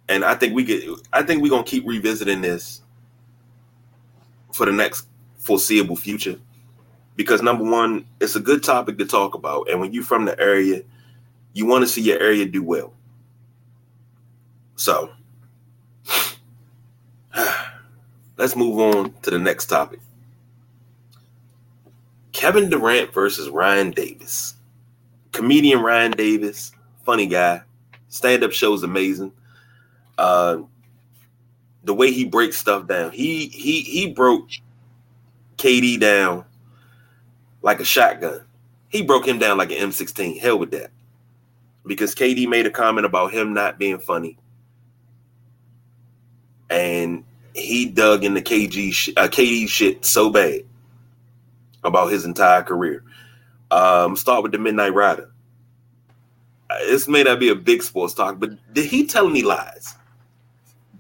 [0.08, 2.82] and I think we get, I think we're gonna keep revisiting this
[4.52, 5.06] for the next
[5.38, 6.38] foreseeable future
[7.16, 10.38] because number one, it's a good topic to talk about, and when you're from the
[10.38, 10.82] area,
[11.54, 12.92] you want to see your area do well.
[14.76, 15.10] So,
[18.36, 20.00] let's move on to the next topic.
[22.32, 24.54] Kevin Durant versus Ryan Davis
[25.33, 26.72] comedian Ryan Davis,
[27.05, 27.62] funny guy.
[28.09, 29.33] Stand up show is amazing.
[30.18, 30.59] Uh,
[31.85, 34.49] the way he breaks stuff down, he he he broke
[35.57, 36.45] KD down
[37.62, 38.45] like a shotgun.
[38.89, 40.39] He broke him down like an M16.
[40.39, 40.91] Hell with that,
[41.87, 44.39] because KD made a comment about him not being funny,
[46.70, 47.24] and
[47.55, 50.61] he dug into KG uh, KD shit so bad
[51.83, 53.03] about his entire career.
[53.72, 55.30] Um, start with the Midnight Rider.
[56.80, 59.94] This may not be a big sports talk, but did he tell any lies?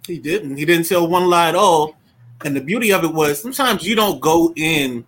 [0.06, 0.56] He didn't.
[0.56, 1.96] He didn't tell one lie at all.
[2.42, 5.04] And the beauty of it was sometimes you don't go in,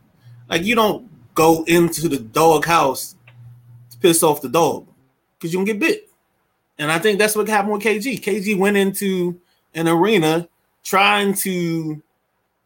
[0.50, 3.16] like you don't go into the dog house
[3.90, 4.86] to piss off the dog
[5.38, 6.10] because you don't get bit.
[6.78, 8.20] And I think that's what happened with KG.
[8.20, 9.40] KG went into
[9.72, 10.48] an arena
[10.82, 12.02] trying to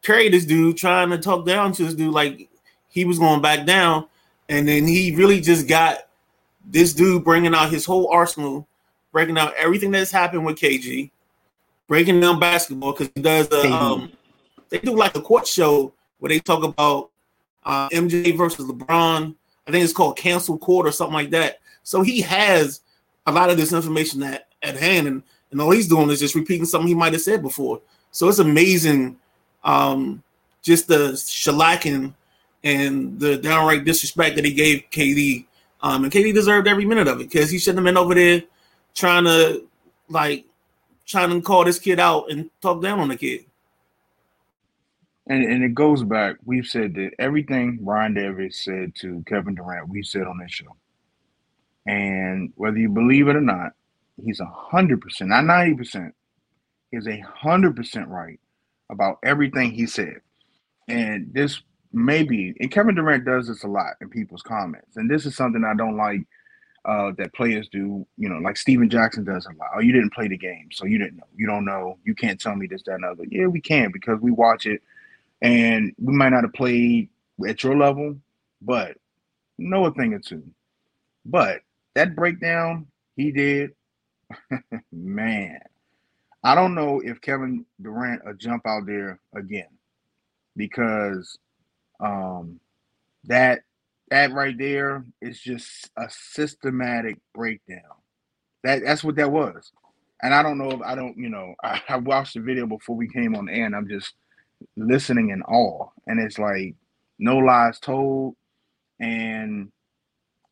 [0.01, 2.49] carry this dude, trying to talk down to this dude like
[2.89, 4.08] he was going back down
[4.49, 6.09] and then he really just got
[6.65, 8.67] this dude bringing out his whole arsenal,
[9.11, 11.11] breaking out everything that's happened with KG,
[11.87, 14.11] breaking down basketball because he does a, um,
[14.69, 17.11] they do like a court show where they talk about
[17.63, 19.35] uh, MJ versus LeBron.
[19.67, 21.59] I think it's called Cancel Court or something like that.
[21.83, 22.81] So he has
[23.27, 26.35] a lot of this information at, at hand, and, and all he's doing is just
[26.35, 27.81] repeating something he might have said before.
[28.11, 29.17] So it's amazing,
[29.63, 30.23] um,
[30.63, 32.13] just the shellacking
[32.63, 35.45] and the downright disrespect that he gave KD.
[35.81, 38.43] Um, and KD deserved every minute of it because he shouldn't have been over there
[38.95, 39.65] trying to
[40.09, 40.45] like
[41.05, 43.45] trying to call this kid out and talk down on the kid.
[45.27, 46.37] And and it goes back.
[46.43, 50.75] We've said that everything Ryan Davis said to Kevin Durant, we've said on this show.
[51.85, 53.71] And whether you believe it or not,
[54.23, 56.13] he's a hundred percent, not ninety percent,
[56.91, 58.39] is a hundred percent right
[58.89, 60.21] about everything he said.
[60.87, 65.25] And this maybe, and Kevin Durant does this a lot in people's comments, and this
[65.25, 66.21] is something I don't like
[66.85, 68.05] uh, that players do.
[68.17, 69.69] You know, like Stephen Jackson does a lot.
[69.75, 71.27] Oh, you didn't play the game, so you didn't know.
[71.35, 71.97] You don't know.
[72.03, 73.25] You can't tell me this, that, and other.
[73.29, 74.81] Yeah, we can because we watch it,
[75.41, 77.09] and we might not have played
[77.47, 78.15] at your level,
[78.61, 78.97] but
[79.57, 80.43] know a thing or two.
[81.25, 81.61] But
[81.95, 83.71] that breakdown he did,
[84.91, 85.59] man,
[86.43, 89.67] I don't know if Kevin Durant will jump out there again
[90.55, 91.37] because
[91.99, 92.59] um,
[93.25, 93.61] that
[94.09, 97.81] that right there is just a systematic breakdown.
[98.63, 99.71] That that's what that was.
[100.21, 102.95] And I don't know if I don't, you know, I, I watched the video before
[102.95, 104.13] we came on air and I'm just
[104.75, 105.89] listening in awe.
[106.07, 106.75] And it's like
[107.19, 108.35] no lies told.
[108.99, 109.71] And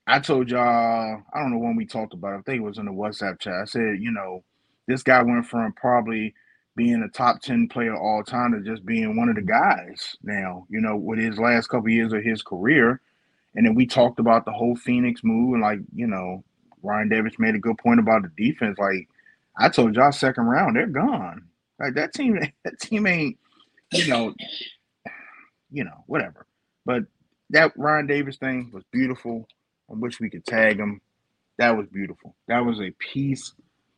[0.05, 2.39] I told y'all, I don't know when we talked about it.
[2.39, 3.55] I think it was in the WhatsApp chat.
[3.61, 4.43] I said, you know,
[4.87, 6.33] this guy went from probably
[6.77, 10.65] being a top 10 player all time to just being one of the guys now,
[10.69, 13.01] you know, with his last couple of years of his career.
[13.55, 16.43] And then we talked about the whole Phoenix move and like, you know,
[16.83, 18.77] Ryan Davis made a good point about the defense.
[18.77, 19.09] Like
[19.57, 21.47] I told y'all second round, they're gone.
[21.79, 23.37] Like that team, that team ain't,
[23.91, 24.35] you know,
[25.71, 26.45] you know, whatever.
[26.85, 27.03] But
[27.49, 29.47] that Ryan Davis thing was beautiful.
[29.89, 31.01] I wish we could tag him.
[31.57, 32.35] That was beautiful.
[32.47, 33.53] That was a piece.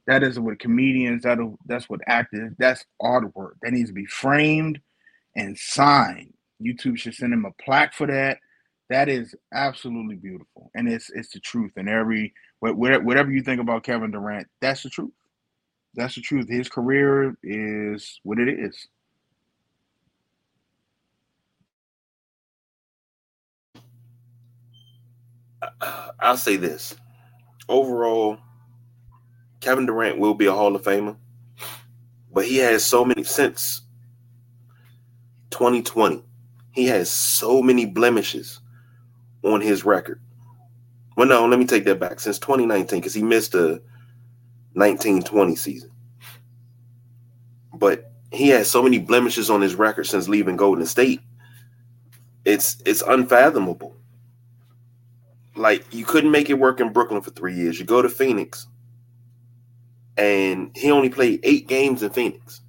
[0.09, 1.21] That is what comedians.
[1.21, 1.37] That
[1.67, 2.51] that's what actors.
[2.57, 3.51] That's artwork.
[3.61, 4.81] That needs to be framed
[5.35, 6.33] and signed.
[6.59, 8.39] YouTube should send him a plaque for that.
[8.89, 11.73] That is absolutely beautiful, and it's it's the truth.
[11.75, 15.11] And every whatever you think about Kevin Durant, that's the truth.
[15.93, 16.49] That's the truth.
[16.49, 18.87] His career is what it is.
[26.19, 26.95] I'll say this.
[27.67, 28.39] Overall,
[29.59, 31.17] Kevin Durant will be a Hall of Famer,
[32.33, 33.81] but he has so many since
[35.51, 36.23] 2020.
[36.71, 38.61] He has so many blemishes
[39.43, 40.21] on his record.
[41.17, 42.19] Well, no, let me take that back.
[42.19, 43.81] Since 2019, because he missed a
[44.73, 45.91] 1920 season.
[47.73, 51.21] But he has so many blemishes on his record since leaving Golden State.
[52.45, 53.95] It's it's unfathomable.
[55.55, 57.79] Like you couldn't make it work in Brooklyn for three years.
[57.79, 58.67] You go to Phoenix,
[60.19, 62.61] and he only played eight games in Phoenix.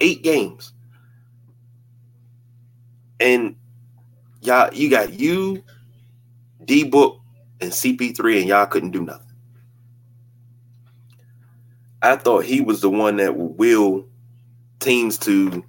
[0.00, 0.72] Eight games.
[3.20, 3.54] And
[4.42, 5.62] y'all, you got you,
[6.64, 7.20] D Book,
[7.60, 9.22] and CP3, and y'all couldn't do nothing.
[12.02, 14.06] I thought he was the one that would will
[14.80, 15.64] teams to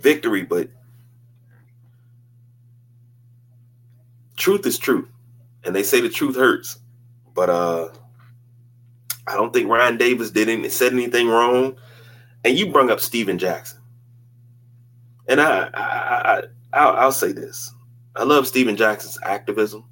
[0.00, 0.70] victory, but
[4.36, 5.08] truth is truth.
[5.64, 6.78] And they say the truth hurts.
[7.34, 7.88] But uh
[9.26, 11.76] I don't think Ryan Davis did any, said anything wrong.
[12.44, 13.80] And you brought up Stephen Jackson.
[15.28, 16.42] And I, I, I
[16.72, 17.72] I'll, I'll say this.
[18.16, 19.84] I love Stephen Jackson's activism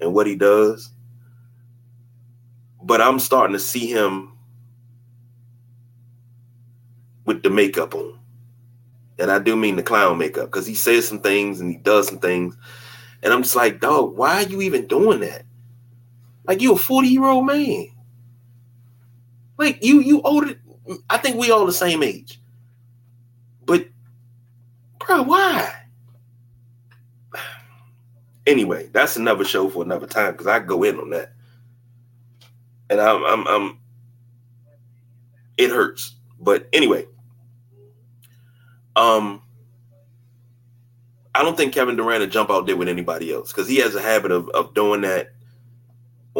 [0.00, 0.92] and what he does.
[2.82, 4.36] But I'm starting to see him
[7.24, 8.18] with the makeup on.
[9.18, 12.08] And I do mean the clown makeup because he says some things and he does
[12.08, 12.56] some things.
[13.22, 15.44] And I'm just like, dog, why are you even doing that?
[16.46, 17.88] Like you're a 40 year old man.
[19.60, 20.58] Like you, you older.
[21.10, 22.40] I think we all the same age.
[23.66, 23.86] But
[24.98, 25.70] bro, why?
[28.46, 31.34] Anyway, that's another show for another time because I go in on that.
[32.88, 33.78] And I'm, I'm, I'm
[35.58, 36.16] it hurts.
[36.40, 37.04] But anyway,
[38.96, 39.42] um,
[41.34, 43.94] I don't think Kevin Durant will jump out there with anybody else because he has
[43.94, 45.34] a habit of, of doing that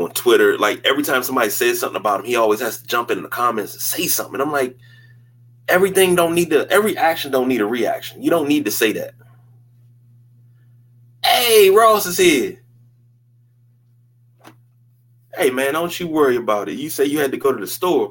[0.01, 0.59] on Twitter.
[0.59, 3.29] Like every time somebody says something about him, he always has to jump in the
[3.29, 4.35] comments and say something.
[4.35, 4.77] And I'm like,
[5.69, 8.23] everything don't need to, every action don't need a reaction.
[8.23, 9.15] You don't need to say that.
[11.25, 12.63] Hey, Ross is here.
[15.37, 16.79] Hey man, don't you worry about it.
[16.79, 18.11] You say you had to go to the store.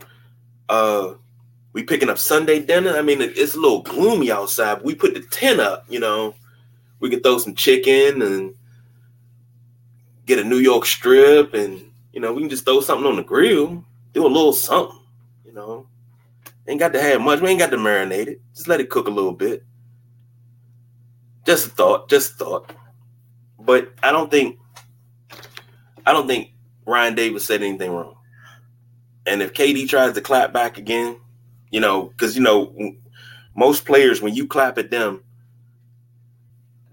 [0.67, 1.15] Uh
[1.73, 2.97] we picking up Sunday dinner.
[2.97, 4.81] I mean, it's a little gloomy outside.
[4.81, 6.33] we put the tent up, you know.
[6.99, 8.55] We can throw some chicken and
[10.29, 13.23] get a New York strip, and you know, we can just throw something on the
[13.23, 14.99] grill, do a little something,
[15.43, 15.87] you know.
[16.67, 17.41] Ain't got to have much.
[17.41, 18.41] We ain't got to marinate it.
[18.53, 19.63] Just let it cook a little bit.
[21.45, 22.09] Just a thought.
[22.09, 22.71] Just a thought.
[23.59, 24.59] But I don't think
[26.05, 26.51] I don't think
[26.85, 28.15] Ryan Davis said anything wrong.
[29.25, 31.19] And if KD tries to clap back again,
[31.71, 32.71] you know, because you know,
[33.55, 35.23] most players when you clap at them,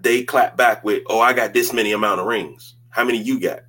[0.01, 2.76] they clap back with, "Oh, I got this many amount of rings.
[2.97, 3.61] How many you got?"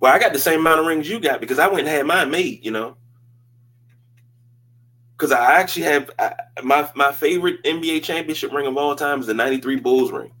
[0.00, 2.04] Well, I got the same amount of rings you got because I went and had
[2.04, 2.64] mine made.
[2.64, 2.96] You know,
[5.16, 9.28] because I actually have I, my my favorite NBA championship ring of all time is
[9.28, 10.32] the '93 Bulls ring.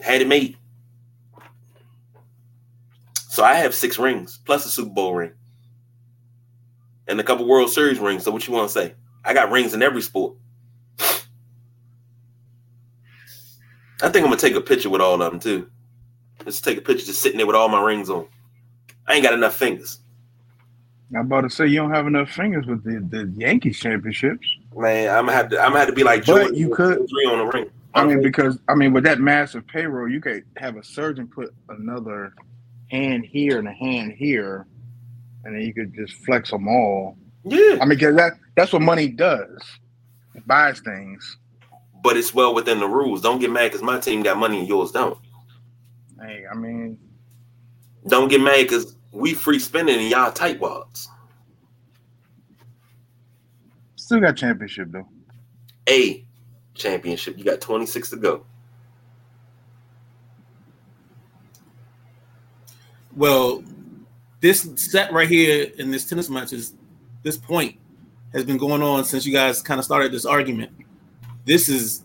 [0.00, 0.58] Had it made.
[3.14, 5.32] So I have six rings plus a Super Bowl ring
[7.08, 8.24] and a couple World Series rings.
[8.24, 8.94] So what you want to say?
[9.24, 10.36] I got rings in every sport.
[14.12, 15.68] Think I'm gonna take a picture with all of them too.
[16.44, 18.26] Let's take a picture just sitting there with all my rings on.
[19.06, 19.98] I ain't got enough fingers.
[21.14, 24.46] I'm about to say you don't have enough fingers with the, the Yankees championships.
[24.74, 25.58] Man, I'm gonna have to.
[25.60, 27.70] I'm gonna have to be like But you could- three on the ring.
[27.94, 31.52] I mean, because I mean, with that massive payroll, you could have a surgeon put
[31.68, 32.32] another
[32.90, 34.66] hand here and a hand here,
[35.44, 37.18] and then you could just flex them all.
[37.44, 39.62] yeah, I mean, because that that's what money does.
[40.34, 41.36] It buys things.
[42.02, 43.20] But it's well within the rules.
[43.22, 45.18] Don't get mad because my team got money and yours don't.
[46.20, 46.98] Hey, I mean,
[48.06, 51.08] Don't get mad because we free spending and y'all tightwads.
[53.96, 55.08] still got championship though.
[55.88, 56.24] A
[56.74, 57.38] championship.
[57.38, 58.44] You got 26 to go.
[63.14, 63.62] Well,
[64.40, 66.74] this set right here in this tennis match is
[67.22, 67.78] this point
[68.32, 70.72] has been going on since you guys kind of started this argument.
[71.44, 72.04] This is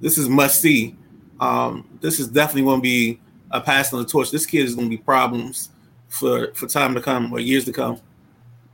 [0.00, 0.96] this is must see.
[1.40, 3.20] Um, this is definitely going to be
[3.50, 4.30] a pass on the torch.
[4.30, 5.70] This kid is going to be problems
[6.08, 8.00] for for time to come or years to come.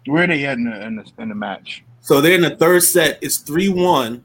[0.07, 1.85] Where are they at in the in the, in the match?
[2.01, 3.19] So they're in the third set.
[3.21, 4.23] It's 3 1.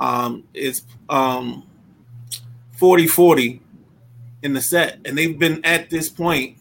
[0.00, 1.64] Um, it's um,
[2.72, 3.62] 40 40
[4.42, 4.98] in the set.
[5.04, 6.56] And they've been at this point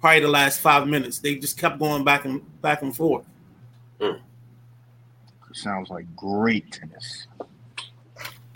[0.00, 1.20] probably the last five minutes.
[1.20, 3.24] They just kept going back and back and forth.
[5.54, 7.28] Sounds like great tennis.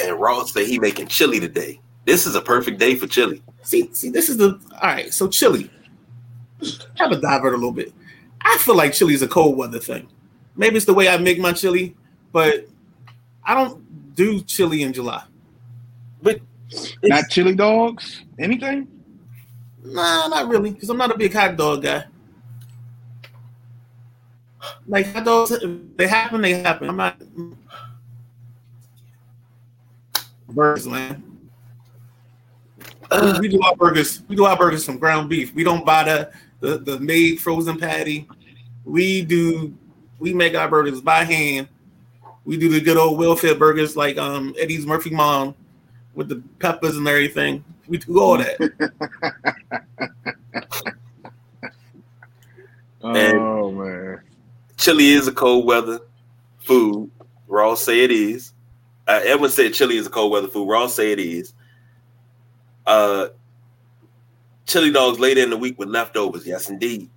[0.01, 1.81] And Ross said he making chili today.
[2.05, 3.43] This is a perfect day for chili.
[3.63, 5.13] See, see, this is the all right.
[5.13, 5.71] So chili.
[6.97, 7.93] Have a divert a little bit.
[8.41, 10.09] I feel like chili is a cold weather thing.
[10.57, 11.95] Maybe it's the way I make my chili,
[12.33, 12.67] but
[13.45, 15.23] I don't do chili in July.
[16.23, 16.41] But
[17.03, 18.25] Not chili dogs?
[18.39, 18.89] Anything?
[19.85, 22.05] Nah, not really, because I'm not a big hot dog guy.
[24.87, 25.53] Like hot dogs,
[25.97, 26.89] they happen, they happen.
[26.89, 27.21] I'm not
[30.59, 31.23] burgers, man.
[33.13, 34.23] uh, We do our burgers.
[34.29, 35.55] We do our burgers from ground beef.
[35.55, 36.31] We don't buy the
[36.61, 38.29] the, the made frozen patty.
[38.85, 39.73] We do.
[40.19, 41.69] We make our burgers by hand.
[42.45, 45.55] We do the good old welfare burgers like um Eddie's Murphy Mom
[46.15, 47.65] with the peppers and everything.
[47.87, 48.59] We do all that.
[53.01, 54.21] Oh man.
[54.77, 56.01] chili is a cold weather
[56.59, 57.11] food.
[57.47, 58.53] Ross say it is.
[59.09, 60.69] Uh, Edwin said chili is a cold weather food.
[60.69, 61.55] Ross say it is.
[62.87, 63.29] Uh,
[64.67, 66.47] chili dogs later in the week with leftovers.
[66.47, 67.09] Yes, indeed.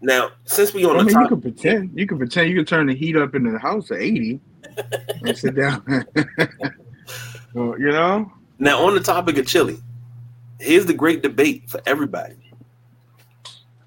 [0.00, 1.98] Now, since we on I the mean, you can pretend.
[1.98, 2.48] You can pretend.
[2.48, 4.40] You can turn the heat up in the house to eighty
[5.22, 6.06] and sit down.
[7.54, 9.78] Well, you know, now on the topic of chili,
[10.60, 12.36] here's the great debate for everybody: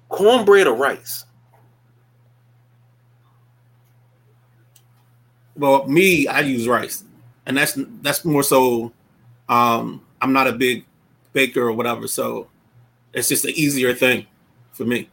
[0.08, 1.24] cornbread or rice.
[5.60, 7.04] Well, me, I use rice,
[7.44, 8.92] and that's that's more so.
[9.46, 10.86] Um, I'm not a big
[11.34, 12.48] baker or whatever, so
[13.12, 14.26] it's just an easier thing
[14.72, 15.10] for me.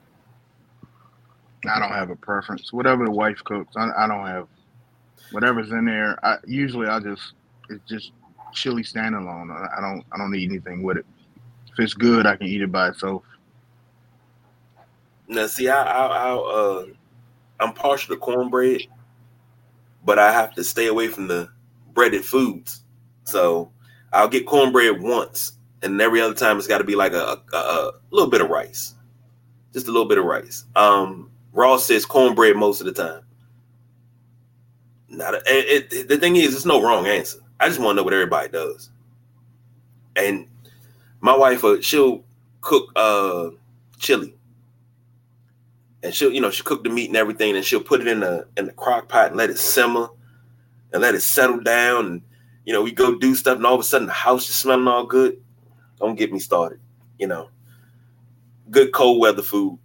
[1.70, 2.72] I don't have a preference.
[2.72, 4.48] Whatever the wife cooks, I, I don't have.
[5.32, 7.34] Whatever's in there, I usually I just
[7.70, 8.14] it's just
[8.54, 9.52] chili standalone.
[9.52, 11.06] I, I don't I don't need anything with it.
[11.74, 13.24] If it's good, I can eat it by itself.
[15.28, 16.86] Now, see, I, I, I uh,
[17.60, 18.88] I'm partial to cornbread,
[20.08, 21.50] but I have to stay away from the
[21.94, 22.82] breaded foods.
[23.26, 23.74] So
[24.14, 25.52] I'll get cornbread once,
[25.84, 28.50] and every other time it's got to be like a, a, a little bit of
[28.50, 28.96] rice,
[29.74, 30.64] just a little bit of rice.
[30.78, 33.22] Um, Ross says cornbread most of the time.
[35.10, 37.40] Not a, it, it, the thing is, there's no wrong answer.
[37.60, 38.90] I just want to know what everybody does.
[40.16, 40.48] And
[41.20, 42.24] my wife, uh, she'll
[42.62, 43.50] cook uh
[44.00, 44.37] chili
[46.04, 48.22] and she'll you know she'll cook the meat and everything and she'll put it in
[48.22, 50.10] the in the crock pot and let it simmer
[50.94, 52.06] and let it settle down.
[52.06, 52.22] And
[52.66, 54.88] you know we go do stuff and all of a sudden the house is smelling
[54.88, 55.42] all good.
[56.00, 56.80] Don't get me started
[57.18, 57.50] you know.
[58.70, 59.80] Good cold weather food.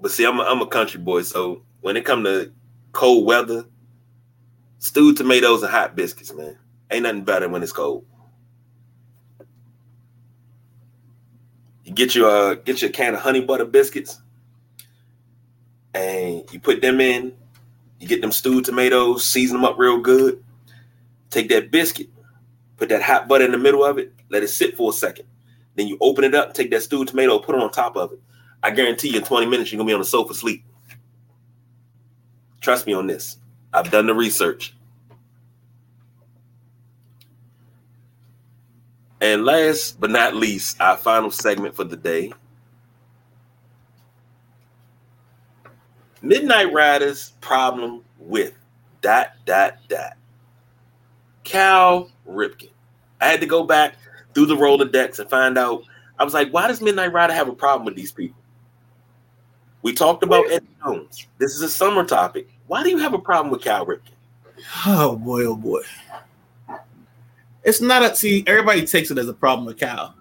[0.00, 2.52] But see i'm a, I'm a country boy so when it come to
[2.92, 3.64] cold weather
[4.78, 6.58] stewed tomatoes and hot biscuits man
[6.90, 8.04] ain't nothing better when it's cold
[11.84, 14.20] you get your uh, get your can of honey butter biscuits
[15.92, 17.34] and you put them in
[18.00, 20.42] you get them stewed tomatoes season them up real good
[21.30, 22.08] take that biscuit
[22.76, 25.26] put that hot butter in the middle of it let it sit for a second.
[25.76, 28.20] Then you open it up take that stewed tomato put it on top of it.
[28.62, 30.64] I guarantee you in 20 minutes you're gonna be on the sofa sleep.
[32.60, 33.38] trust me on this.
[33.72, 34.74] I've done the research
[39.24, 42.30] And last but not least, our final segment for the day.
[46.20, 48.52] Midnight Riders problem with
[49.00, 50.18] dot dot dot.
[51.42, 52.68] Cal Ripken.
[53.18, 53.94] I had to go back
[54.34, 55.84] through the Rolodex and find out.
[56.18, 58.42] I was like, why does Midnight Rider have a problem with these people?
[59.80, 61.26] We talked about Ed Jones.
[61.38, 62.46] This is a summer topic.
[62.66, 64.12] Why do you have a problem with Cal Ripken?
[64.84, 65.80] Oh boy, oh boy.
[67.64, 68.44] It's not a see.
[68.46, 70.14] Everybody takes it as a problem with Cal.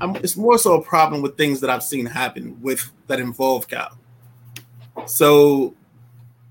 [0.00, 3.66] I'm, it's more so a problem with things that I've seen happen with that involve
[3.66, 3.98] Cal.
[5.06, 5.74] So,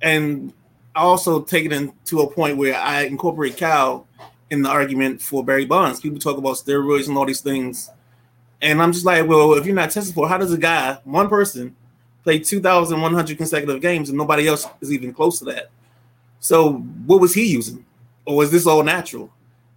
[0.02, 0.52] and
[0.96, 4.08] I also take it into a point where I incorporate Cal
[4.50, 6.00] in the argument for Barry Bonds.
[6.00, 7.90] People talk about steroids and all these things,
[8.62, 11.30] and I'm just like, well, if you're not tested for, how does a guy, one
[11.30, 11.76] person,
[12.24, 15.70] play 2,100 consecutive games and nobody else is even close to that?
[16.40, 16.74] So,
[17.06, 17.86] what was he using,
[18.26, 19.32] or was this all natural?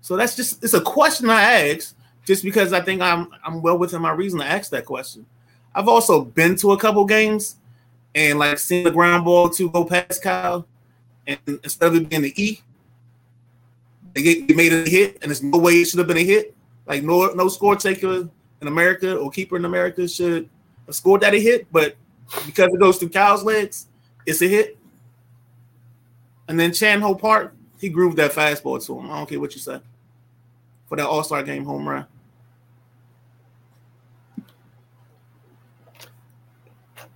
[0.05, 1.97] So that's just it's a question I ask
[2.27, 5.25] just because I think I'm I'm well within my reason to ask that question.
[5.75, 7.57] I've also been to a couple games
[8.15, 10.67] and like seen the ground ball to go past Kyle,
[11.27, 12.61] and instead of being the E,
[14.13, 16.23] they, get, they made a hit, and there's no way it should have been a
[16.23, 16.55] hit.
[16.87, 18.29] Like no no score taker
[18.61, 20.51] in America or keeper in America should
[20.85, 21.97] have scored that a hit, but
[22.45, 23.87] because it goes through Kyle's legs,
[24.27, 24.77] it's a hit.
[26.47, 29.11] And then Chan Ho Park, he grooved that fastball to him.
[29.11, 29.81] I don't care what you say.
[30.89, 32.07] For that All Star game home run.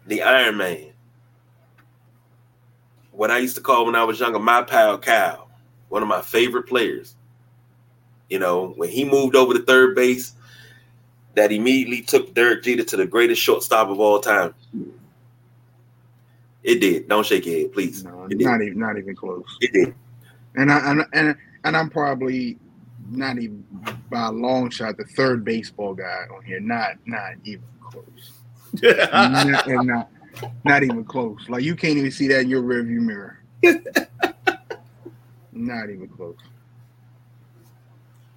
[0.08, 0.92] the Iron Man.
[3.12, 5.48] What I used to call when I was younger, my pal Cal,
[5.88, 7.14] one of my favorite players.
[8.28, 10.34] You know, when he moved over to third base,
[11.34, 14.54] that immediately took Derek Jeter to the greatest shortstop of all time.
[16.62, 17.08] It did.
[17.08, 18.04] Don't shake your head, please.
[18.04, 19.44] No, not even not even close.
[19.60, 19.94] It did.
[20.56, 22.58] And I and and, and I'm probably
[23.10, 23.64] not even
[24.10, 26.60] by a long shot the third baseball guy on here.
[26.60, 28.32] Not not even close.
[28.82, 30.10] not, and not,
[30.64, 31.48] not even close.
[31.48, 33.40] Like you can't even see that in your rearview mirror.
[35.52, 36.36] not even close.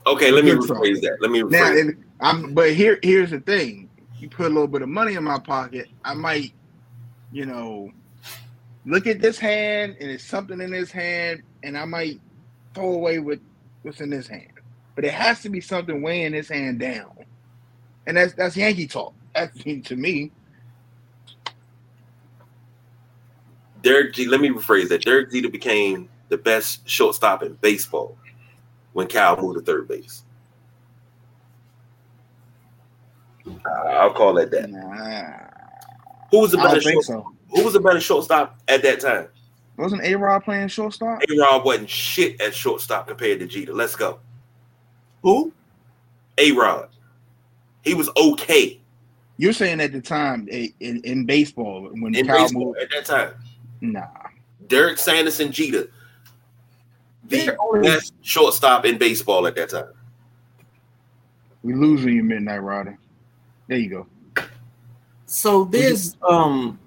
[0.08, 0.78] Okay, let me Good try.
[0.80, 1.18] rephrase that.
[1.22, 1.90] Let me Now, rephrase.
[1.92, 2.54] if, I'm.
[2.54, 3.90] But here, here's the thing.
[4.18, 6.54] You put a little bit of money in my pocket, I might,
[7.32, 7.92] you know,
[8.86, 12.22] look at this hand, and it's something in this hand, and I might
[12.76, 13.42] throw away with
[13.84, 14.51] what's in this hand.
[15.02, 17.10] But it has to be something weighing his hand down,
[18.06, 19.16] and that's that's Yankee talk.
[19.34, 20.30] That's to me.
[23.82, 24.28] Derek G.
[24.28, 25.04] Let me rephrase that.
[25.04, 28.16] Derek Jeter became the best shortstop in baseball
[28.94, 30.22] when Cal moved to third base.
[33.66, 34.70] I'll call it that.
[34.70, 35.48] Nah,
[36.30, 37.34] Who was the better don't think short, so.
[37.56, 39.30] Who was the better shortstop at that time?
[39.78, 41.24] Wasn't A Rod playing shortstop?
[41.24, 43.74] A Rod wasn't shit at shortstop compared to Jeter.
[43.74, 44.20] Let's go.
[45.24, 45.52] Who?
[46.38, 46.90] A Rod.
[47.84, 48.80] He was okay
[49.38, 52.80] You're saying at the time in, in baseball when in Cal baseball moved?
[52.80, 53.34] at that time.
[53.82, 54.08] Nah,
[54.68, 55.90] Derek Sanderson Jeter,
[57.28, 59.94] the only- best shortstop in baseball at that time.
[61.64, 62.98] we losing you, Midnight Rider.
[63.68, 63.90] There you
[64.36, 64.44] go.
[65.26, 66.78] So there's um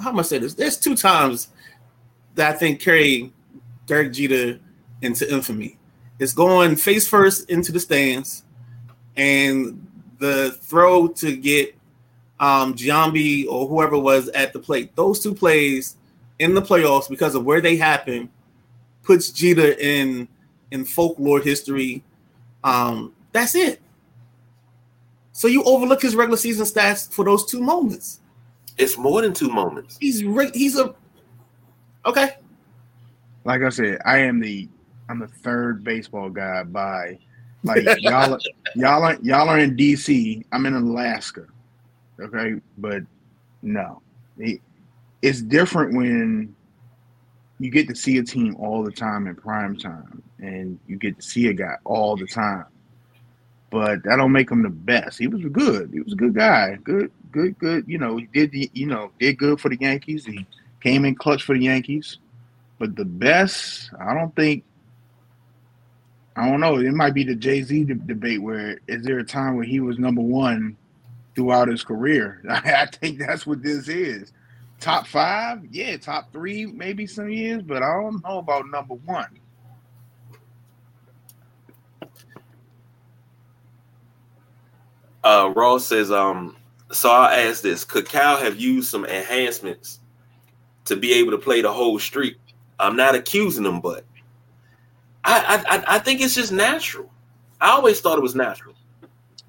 [0.00, 0.54] how am I say this?
[0.54, 1.50] There's two times
[2.34, 3.32] that I think carry
[3.86, 4.58] Derek Jeter
[5.02, 5.78] into infamy.
[6.18, 8.44] It's going face first into the stands
[9.16, 9.86] and
[10.18, 11.74] the throw to get
[12.38, 14.94] um Giambi or whoever was at the plate.
[14.96, 15.96] Those two plays
[16.38, 18.30] in the playoffs because of where they happen
[19.02, 20.28] puts Jeter in
[20.70, 22.02] in folklore history.
[22.62, 23.80] Um that's it.
[25.32, 28.20] So you overlook his regular season stats for those two moments.
[28.76, 29.96] It's more than two moments.
[30.00, 30.94] He's re- he's a
[32.04, 32.36] okay.
[33.44, 34.68] like I said, I am the
[35.10, 37.18] I'm the third baseball guy by
[37.64, 38.38] like y'all
[38.76, 40.44] y'all are y'all are in DC.
[40.52, 41.46] I'm in Alaska.
[42.20, 43.02] Okay, but
[43.62, 44.00] no.
[44.38, 44.60] It-
[45.22, 46.56] it's different when
[47.58, 51.16] you get to see a team all the time in prime time and you get
[51.16, 52.64] to see a guy all the time.
[53.70, 55.18] But that don't make him the best.
[55.18, 55.90] He was good.
[55.92, 56.78] He was a good guy.
[56.82, 57.84] Good, good, good.
[57.86, 60.24] You know, he did the you know, did good for the Yankees.
[60.24, 60.46] He
[60.80, 62.16] came in clutch for the Yankees.
[62.78, 64.64] But the best, I don't think.
[66.36, 66.78] I don't know.
[66.78, 68.40] It might be the Jay Z de- debate.
[68.42, 70.76] Where is there a time where he was number one
[71.34, 72.42] throughout his career?
[72.50, 74.32] I think that's what this is.
[74.78, 75.96] Top five, yeah.
[75.98, 79.40] Top three, maybe some years, but I don't know about number one.
[85.22, 86.56] Uh, Ross says, um,
[86.92, 90.00] so I'll ask this: Could Cal have used some enhancements
[90.86, 92.36] to be able to play the whole streak?
[92.78, 94.04] I'm not accusing him, but
[95.24, 97.10] I, I, I- think it's just natural.
[97.60, 98.74] I always thought it was natural,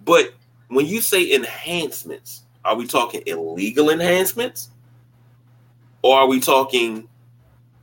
[0.03, 0.33] but
[0.67, 4.69] when you say enhancements, are we talking illegal enhancements,
[6.01, 7.07] or are we talking,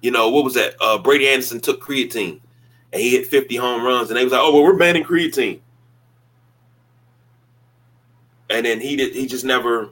[0.03, 0.75] you know, what was that?
[0.81, 2.41] Uh, Brady Anderson took creatine
[2.93, 5.61] and he hit 50 home runs, and they was like, "Oh, well, we're banning creatine."
[8.51, 9.15] And then he did.
[9.15, 9.91] He just never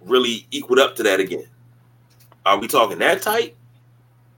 [0.00, 1.46] really equaled up to that again.
[2.44, 3.54] Are we talking that tight?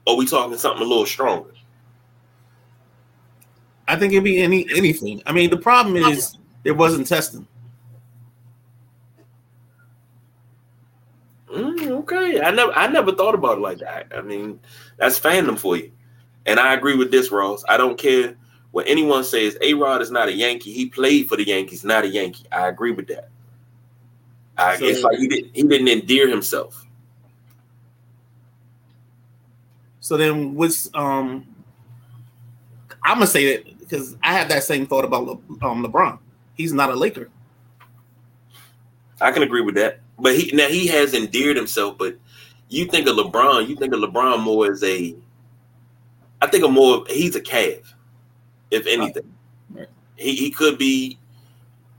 [0.05, 1.54] Or are we talking something a little stronger?
[3.87, 5.21] I think it'd be any anything.
[5.25, 7.47] I mean, the problem is it wasn't testing.
[11.51, 14.11] Mm, okay, I never I never thought about it like that.
[14.15, 14.59] I mean,
[14.97, 15.91] that's fandom for you.
[16.45, 17.63] And I agree with this, Ross.
[17.67, 18.35] I don't care
[18.71, 19.57] what anyone says.
[19.61, 20.73] A Rod is not a Yankee.
[20.73, 22.45] He played for the Yankees, not a Yankee.
[22.51, 23.29] I agree with that.
[24.57, 26.85] I, so, it's like he didn't he didn't endear himself.
[29.99, 31.47] So then, what's um?
[33.03, 35.33] I'm gonna say that because I have that same thought about Le,
[35.67, 36.19] um, LeBron.
[36.55, 37.29] He's not a Laker.
[39.21, 41.97] I can agree with that, but he now he has endeared himself.
[41.97, 42.17] But
[42.69, 45.15] you think of LeBron, you think of LeBron more as a.
[46.41, 47.05] I think of more.
[47.09, 47.81] He's a Cav,
[48.71, 49.33] if anything.
[49.69, 49.87] Right.
[50.15, 51.17] He he could be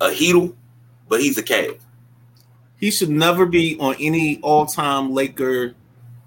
[0.00, 0.54] a Heedle,
[1.08, 1.78] but he's a Cav.
[2.78, 5.74] He should never be on any all-time Laker.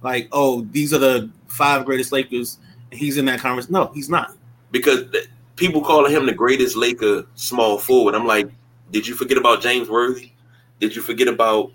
[0.01, 2.57] Like, oh, these are the five greatest Lakers.
[2.91, 3.69] He's in that conference.
[3.69, 4.35] No, he's not.
[4.71, 5.03] Because
[5.59, 8.15] people calling him the greatest Laker small forward.
[8.15, 8.49] I'm like,
[8.91, 10.31] did you forget about James Worthy?
[10.79, 11.71] Did you forget about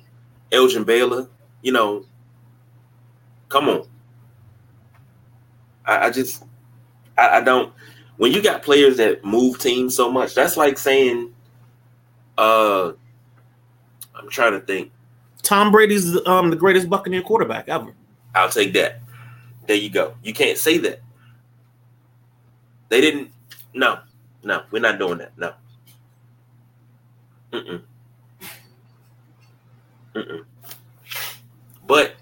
[0.51, 1.29] Elgin Baylor?
[1.63, 2.07] You know,
[3.49, 3.87] come on.
[5.85, 6.43] I, I just,
[7.19, 7.73] I, I, don't.
[8.17, 11.35] When you got players that move teams so much, that's like saying,
[12.39, 12.93] uh,
[14.15, 14.91] I'm trying to think.
[15.43, 17.93] Tom Brady's um the greatest Buccaneer quarterback ever.
[18.35, 19.03] I'll take that.
[19.67, 20.15] There you go.
[20.23, 21.03] You can't say that.
[22.89, 23.34] They didn't
[23.75, 23.99] no,
[24.43, 25.37] no, we're not doing that.
[25.37, 25.53] No.
[27.53, 27.83] Mm-mm.
[30.15, 30.45] Mm-mm.
[31.87, 32.15] But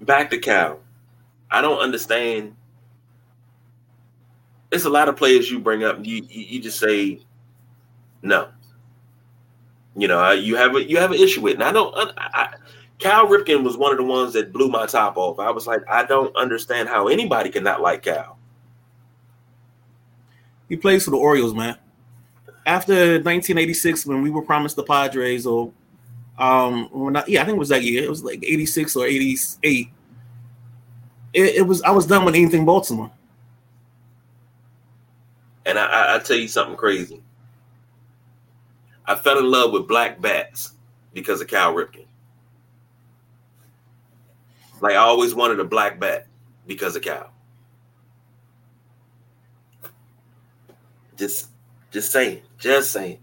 [0.00, 0.80] back to Cal.
[1.50, 2.54] I don't understand.
[4.70, 6.04] It's a lot of players you bring up.
[6.04, 7.20] You you, you just say
[8.22, 8.48] no.
[9.96, 11.94] You know, you have a you have an issue with, and I don't.
[11.96, 12.54] I, I,
[12.98, 15.38] Cal Ripken was one of the ones that blew my top off.
[15.38, 18.37] I was like, I don't understand how anybody can not like Cal.
[20.68, 21.76] He plays for the Orioles, man.
[22.66, 25.72] After 1986, when we were promised the Padres, or
[26.38, 28.04] um, not, yeah, I think it was that year.
[28.04, 29.88] It was like 86 or 88.
[31.32, 33.10] It, it was I was done with anything Baltimore.
[35.64, 37.22] And I, I, I tell you something crazy.
[39.06, 40.72] I fell in love with black bats
[41.14, 42.04] because of Cal Ripken.
[44.80, 46.26] Like I always wanted a black bat
[46.66, 47.32] because of Cal.
[51.18, 51.48] Just
[51.90, 52.42] just saying.
[52.58, 53.18] Just saying.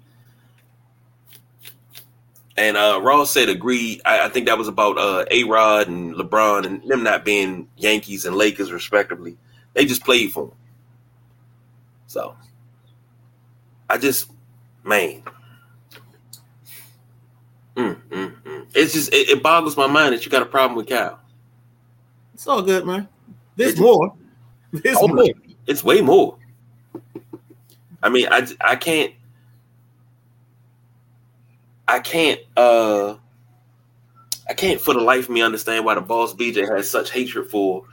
[2.58, 4.02] And uh Ross said agreed.
[4.06, 7.68] I, I think that was about uh A Rod and LeBron and them not being
[7.78, 9.38] Yankees and Lakers respectively.
[9.74, 10.58] They just played for them.
[12.08, 12.36] So
[13.90, 14.30] I just
[14.84, 15.24] man.
[17.76, 18.66] Mm, mm, mm.
[18.74, 21.20] It's just it, it, boggles my mind that you got a problem with Cal.
[22.34, 23.10] It's all good, man.
[23.58, 24.16] There's it's, more.
[24.72, 25.26] There's oh, more.
[25.68, 26.38] It's way more.
[28.06, 29.12] I mean, I I can't
[31.88, 33.16] I can't uh
[34.48, 37.50] I can't for the life of me understand why the boss BJ has such hatred
[37.50, 37.84] for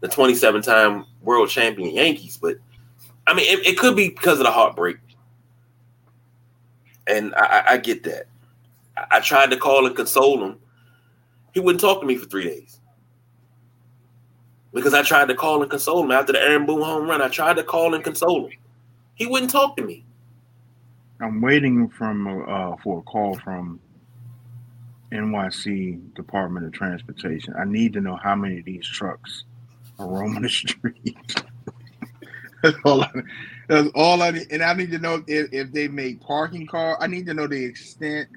[0.00, 2.56] the 27 time world champion Yankees, but
[3.26, 4.96] I mean it, it could be because of the heartbreak.
[7.06, 8.28] And I, I get that.
[8.96, 10.58] I, I tried to call and console him.
[11.52, 12.80] He wouldn't talk to me for three days.
[14.72, 17.20] Because I tried to call and console him after the Aaron Boone home run.
[17.20, 18.59] I tried to call and console him.
[19.20, 20.06] He wouldn't talk to me.
[21.20, 23.78] I'm waiting from uh, for a call from
[25.12, 27.52] NYC Department of Transportation.
[27.60, 29.44] I need to know how many of these trucks
[29.98, 31.34] are roaming the streets.
[32.62, 33.02] that's all.
[33.02, 33.10] I,
[33.68, 36.96] that's all I need, and I need to know if, if they make parking car.
[36.98, 38.30] I need to know the extent.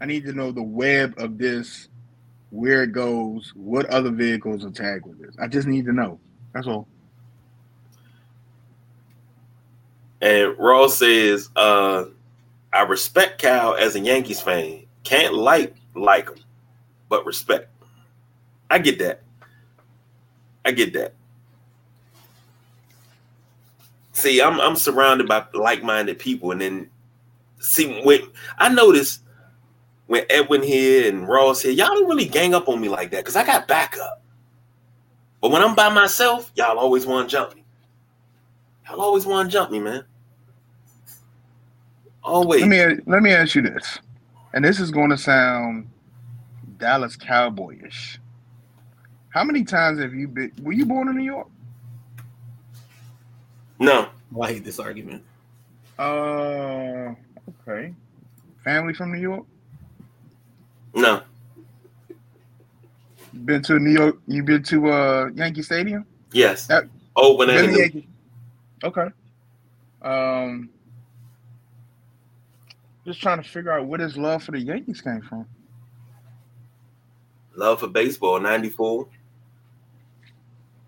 [0.00, 1.86] I need to know the web of this,
[2.50, 5.36] where it goes, what other vehicles are tagged with this.
[5.40, 6.18] I just need to know.
[6.52, 6.88] That's all.
[10.20, 12.06] And Ross says, uh,
[12.72, 14.82] I respect Cal as a Yankees fan.
[15.04, 16.38] Can't like like him,
[17.08, 17.70] but respect.
[18.70, 19.22] I get that.
[20.64, 21.14] I get that.
[24.12, 26.90] See, I'm I'm surrounded by like-minded people, and then
[27.60, 28.20] see when
[28.58, 29.20] I notice
[30.06, 33.18] when Edwin here and Ross here, y'all don't really gang up on me like that
[33.18, 34.22] because I got backup.
[35.40, 37.62] But when I'm by myself, y'all always want to jump me.
[38.88, 40.04] Y'all always want to jump me, man.
[42.22, 42.62] Always.
[42.62, 43.98] Let me let me ask you this,
[44.52, 45.88] and this is going to sound
[46.78, 48.18] Dallas Cowboyish.
[49.30, 50.52] How many times have you been?
[50.62, 51.48] Were you born in New York?
[53.78, 54.08] No.
[54.34, 55.22] Oh, I hate this argument.
[55.98, 57.14] Uh,
[57.68, 57.94] okay.
[58.64, 59.44] Family from New York.
[60.94, 61.22] No.
[63.44, 64.18] Been to New York?
[64.26, 66.06] You been to uh Yankee Stadium?
[66.32, 66.66] Yes.
[66.66, 66.84] That-
[67.14, 68.08] oh, when Been to they Yankee-
[68.84, 69.06] Okay.
[70.02, 70.68] Um,
[73.06, 75.46] just trying to figure out where his love for the Yankees came from.
[77.56, 79.08] love for baseball, 94.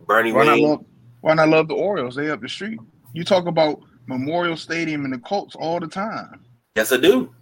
[0.06, 0.68] Bernie Why not Wayne.
[0.68, 0.84] love?
[1.20, 2.14] Why not love the Orioles?
[2.14, 2.78] They up the street.
[3.12, 6.40] You talk about Memorial Stadium and the Colts all the time.
[6.76, 7.34] Yes, I do.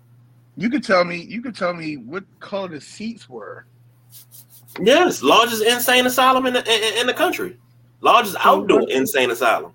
[0.57, 1.23] You could tell me.
[1.29, 3.67] You could tell me what color the seats were.
[4.81, 7.59] Yes, largest insane asylum in the in, in the country.
[8.01, 9.73] Largest outdoor what- insane asylum.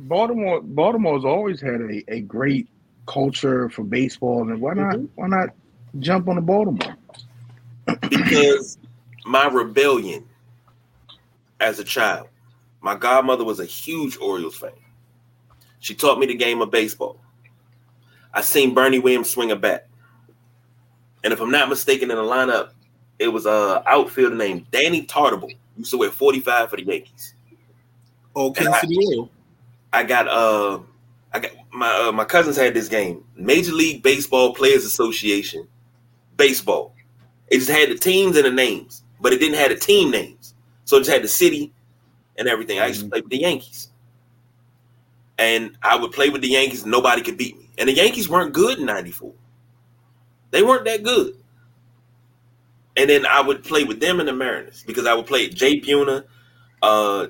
[0.00, 0.60] Baltimore.
[0.62, 2.68] Baltimore's always had a, a great
[3.06, 4.96] culture for baseball, and why not?
[4.96, 5.08] Mhm.
[5.14, 5.50] Why not
[5.98, 6.96] jump on the Baltimore?
[8.08, 8.78] because
[9.26, 10.24] my rebellion
[11.60, 12.28] as a child,
[12.80, 14.70] my godmother was a huge Orioles fan.
[15.80, 17.18] She taught me the game of baseball.
[18.32, 19.88] I seen Bernie Williams swing a bat.
[21.24, 22.70] And if I'm not mistaken in the lineup,
[23.18, 25.56] it was a outfielder named Danny Tartabull.
[25.76, 27.34] Used to wear 45 for the Yankees.
[28.36, 29.30] Oh, Kansas City Royal.
[29.92, 30.80] I got uh
[31.32, 35.68] I got my uh, my cousins had this game, Major League Baseball Players Association,
[36.36, 36.94] baseball.
[37.48, 40.54] It just had the teams and the names, but it didn't have the team names.
[40.84, 41.72] So it just had the city
[42.38, 42.80] and everything.
[42.80, 43.88] I used to play with the Yankees.
[45.38, 47.70] And I would play with the Yankees, and nobody could beat me.
[47.78, 49.32] And the Yankees weren't good in 94.
[50.50, 51.34] They weren't that good.
[52.96, 55.80] And then I would play with them and the Mariners because I would play Jay
[55.80, 56.24] Buhner,
[56.82, 57.28] uh,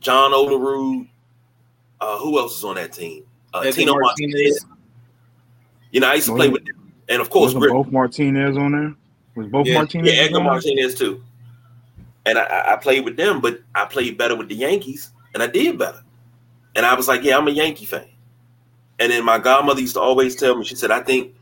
[0.00, 1.08] John Olerud,
[2.00, 3.24] uh, who else is on that team?
[3.52, 4.66] Uh, Tino Martinez.
[5.90, 6.92] You know, I used to play with them.
[7.08, 8.94] And of course, Wasn't both Martinez on there?
[9.36, 9.74] Was both Yeah.
[9.74, 10.12] Martinez?
[10.12, 10.40] yeah, Edgar?
[10.40, 11.22] Martinez too.
[12.26, 15.42] And I- I, I played with them, but I played better with the Yankees, and
[15.42, 16.02] I did better.
[16.74, 18.08] And I was like, yeah, I'm a Yankee fan.
[18.98, 21.34] And then my godmother used to always tell me, she said, I think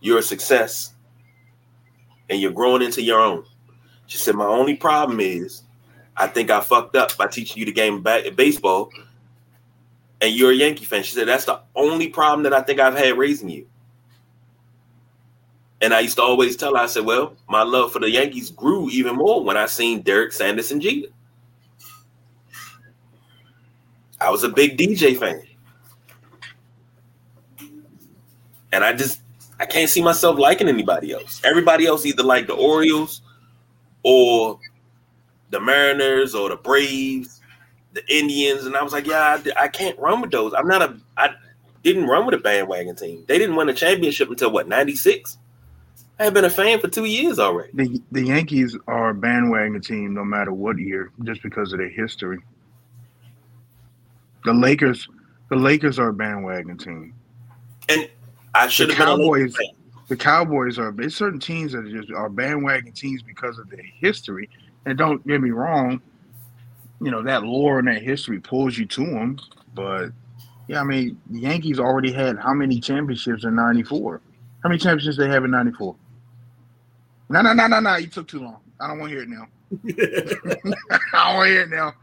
[0.00, 0.92] you're a success
[2.28, 3.44] and you're growing into your own.
[4.06, 5.62] She said, my only problem is
[6.16, 8.90] I think I fucked up by teaching you the game of baseball
[10.20, 11.02] and you're a Yankee fan.
[11.02, 13.66] She said, that's the only problem that I think I've had raising you.
[15.80, 18.50] And I used to always tell her, I said, well, my love for the Yankees
[18.50, 21.08] grew even more when I seen Derek Sanders and Jeter.
[24.20, 25.42] I was a big DJ fan.
[28.72, 29.20] And I just
[29.58, 31.40] I can't see myself liking anybody else.
[31.44, 33.22] Everybody else either like the Orioles
[34.02, 34.58] or
[35.50, 37.35] the Mariners or the Braves,
[37.96, 40.52] the Indians, and I was like, yeah, I, I can't run with those.
[40.54, 41.30] I'm not a I
[41.82, 43.24] didn't run with a bandwagon team.
[43.26, 45.38] They didn't win a championship until what, 96?
[46.18, 47.70] I had been a fan for two years already.
[47.74, 51.90] The the Yankees are a bandwagon team no matter what year, just because of their
[51.90, 52.38] history.
[54.44, 55.08] The Lakers,
[55.50, 57.14] the Lakers are a bandwagon team.
[57.88, 58.08] And
[58.54, 59.56] I should have been a Cowboys,
[60.08, 63.84] the Cowboys are there's certain teams that are just are bandwagon teams because of their
[64.00, 64.48] history.
[64.86, 66.00] And don't get me wrong,
[67.00, 69.38] you know that lore and that history pulls you to them.
[69.74, 70.10] But
[70.68, 74.20] yeah, I mean the Yankees already had how many championships in '94?
[74.62, 75.94] How many championships they have in '94?
[77.28, 77.96] No, no, no, no, no!
[77.96, 78.58] You took too long.
[78.80, 79.48] I don't want to hear it now.
[81.12, 81.94] I don't want to hear it now.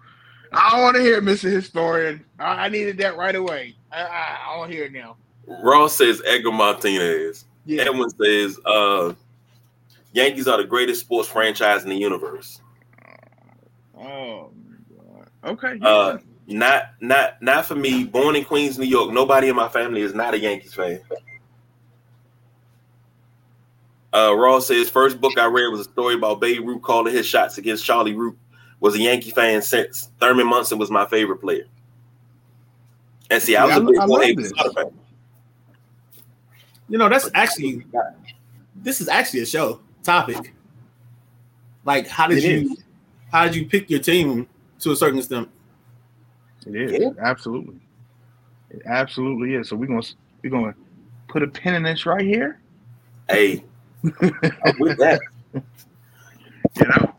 [0.51, 1.51] I don't want to hear it, Mr.
[1.51, 2.23] Historian.
[2.39, 3.75] I, I needed that right away.
[3.91, 5.17] I, I, I don't hear it now.
[5.47, 7.45] Ross says Edgar Martinez.
[7.65, 7.83] Yeah.
[7.83, 9.13] Edwin says uh,
[10.11, 12.61] Yankees are the greatest sports franchise in the universe.
[13.97, 14.51] Oh my god.
[15.45, 15.77] Okay.
[15.81, 16.17] Uh,
[16.47, 18.03] not not not for me.
[18.03, 19.11] Born in Queens, New York.
[19.11, 20.99] Nobody in my family is not a Yankees fan.
[24.13, 27.25] Uh, Ross says first book I read was a story about Babe Ruth calling his
[27.25, 28.37] shots against Charlie Root.
[28.79, 31.65] Was a Yankee fan since Thurman Munson was my favorite player.
[33.29, 34.51] And see, I was Yeah, a big I boy love this.
[34.75, 34.85] Fan.
[36.89, 37.85] You know, that's actually
[38.75, 40.53] this is actually a show topic.
[41.85, 42.77] Like, how did It you
[43.31, 44.47] how did you pick your team
[44.83, 45.49] to a certain extent?
[46.65, 47.09] It is Yeah.
[47.19, 47.79] absolutely.
[48.69, 49.69] It absolutely is.
[49.69, 50.01] So we're gonna
[50.43, 50.75] we're gonna
[51.27, 52.59] put a pin in this right here.
[53.29, 53.63] Hey,
[54.03, 55.19] I'm with that.
[55.53, 57.13] You know.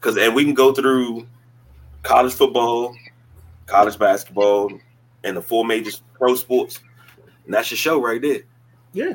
[0.00, 1.26] Cause and we can go through
[2.02, 2.94] college football,
[3.66, 4.70] college basketball,
[5.22, 6.80] and the four major pro sports.
[7.46, 8.40] And that's your show right there.
[8.92, 9.14] Yeah.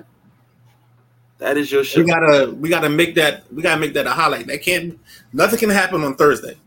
[1.38, 2.02] That is your show.
[2.02, 4.48] We gotta we gotta make that we gotta make that a highlight.
[4.48, 5.00] That can't
[5.32, 6.58] nothing can happen on Thursday.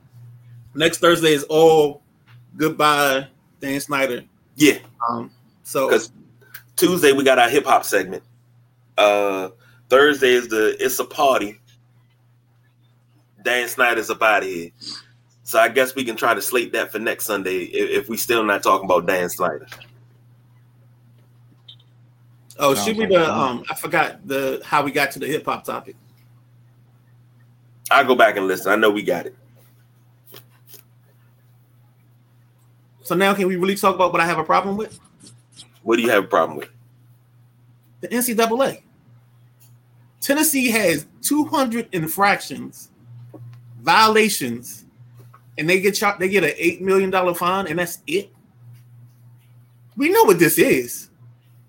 [0.74, 2.02] Next Thursday is all
[2.56, 3.28] goodbye,
[3.60, 4.24] Dan Snyder.
[4.56, 4.78] yeah.
[5.08, 5.30] Um
[5.62, 6.12] so Because
[6.76, 8.22] Tuesday we got our hip hop segment.
[8.96, 9.50] Uh
[9.88, 11.58] Thursday is the it's a party.
[13.42, 14.70] Dan Snyder's up out of here.
[15.42, 18.16] So I guess we can try to slate that for next Sunday if, if we
[18.16, 19.66] still not talking about Dan Snyder.
[22.58, 25.64] Oh, should we the um I forgot the how we got to the hip hop
[25.64, 25.96] topic.
[27.90, 28.72] I'll go back and listen.
[28.72, 29.36] I know we got it.
[33.02, 34.98] So now can we really talk about what I have a problem with?
[35.82, 36.70] What do you have a problem with?
[38.00, 38.82] The NCAA.
[40.20, 42.90] Tennessee has 200 infractions,
[43.80, 44.84] violations,
[45.58, 48.32] and they get shot, they get an eight million dollar fine, and that's it.
[49.96, 51.10] We know what this is.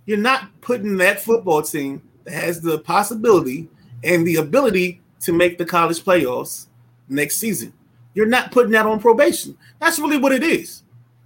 [0.05, 3.69] You're not putting that football team that has the possibility
[4.03, 6.67] and the ability to make the college playoffs
[7.09, 7.73] next season.
[8.13, 9.57] You're not putting that on probation.
[9.79, 10.82] That's really what it is.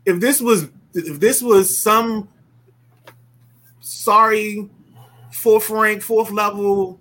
[0.08, 2.30] If this was if this was some
[3.82, 4.70] sorry
[5.34, 6.98] fourth rank, fourth level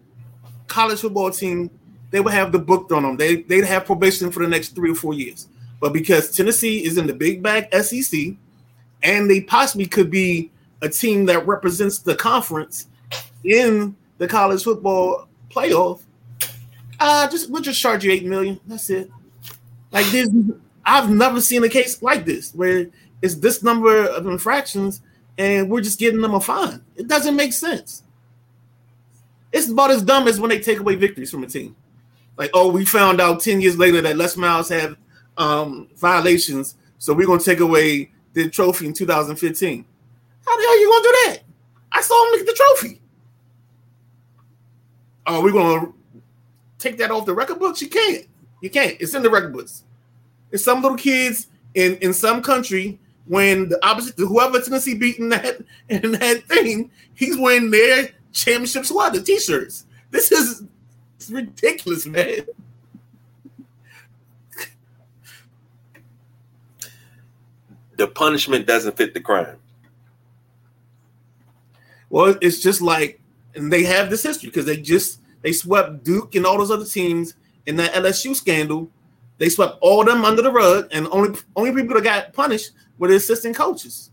[0.66, 1.70] college football team,
[2.10, 3.16] they would have the book on them.
[3.16, 5.46] They they'd have probation for the next three or four years.
[5.80, 8.34] But because Tennessee is in the big bag SEC,
[9.04, 10.50] and they possibly could be
[10.82, 12.88] a team that represents the conference
[13.44, 16.00] in the college football playoff,
[16.98, 18.58] uh just we'll just charge you eight million.
[18.66, 19.08] That's it.
[19.92, 20.28] Like this,
[20.86, 22.86] I've never seen a case like this where
[23.20, 25.02] it's this number of infractions
[25.36, 26.82] and we're just getting them a fine.
[26.94, 28.04] It doesn't make sense.
[29.52, 31.74] It's about as dumb as when they take away victories from a team.
[32.36, 34.96] Like, oh, we found out 10 years later that Les Miles had
[35.36, 39.84] um, violations, so we're going to take away the trophy in 2015.
[40.46, 41.42] How the hell are you going to do that?
[41.92, 43.00] I saw him get the trophy.
[45.26, 45.94] Oh, we're going to
[46.78, 47.80] take that off the record books?
[47.80, 48.26] You can't.
[48.60, 48.96] You can't.
[49.00, 49.84] It's in the record books.
[50.50, 54.64] It's some little kids in, in some country when the opposite, whoever's going to whoever
[54.64, 59.86] Tennessee beating that in that thing, he's wearing their championship squad, the t-shirts.
[60.10, 60.62] This is
[61.30, 62.46] ridiculous, man.
[67.96, 69.56] The punishment doesn't fit the crime.
[72.10, 73.20] Well, it's just like,
[73.54, 76.84] and they have this history because they just they swept Duke and all those other
[76.84, 77.34] teams
[77.64, 78.90] in that LSU scandal.
[79.38, 83.08] They swept all them under the rug, and only only people that got punished were
[83.08, 84.10] the assistant coaches.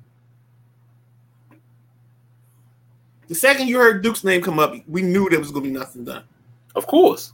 [3.27, 5.77] The second you heard Duke's name come up, we knew there was going to be
[5.77, 6.23] nothing done.
[6.75, 7.33] Of course.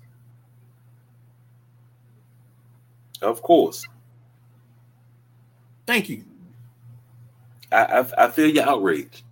[3.22, 3.86] Of course.
[5.86, 6.24] Thank you.
[7.72, 9.24] I, I, I feel your outrage.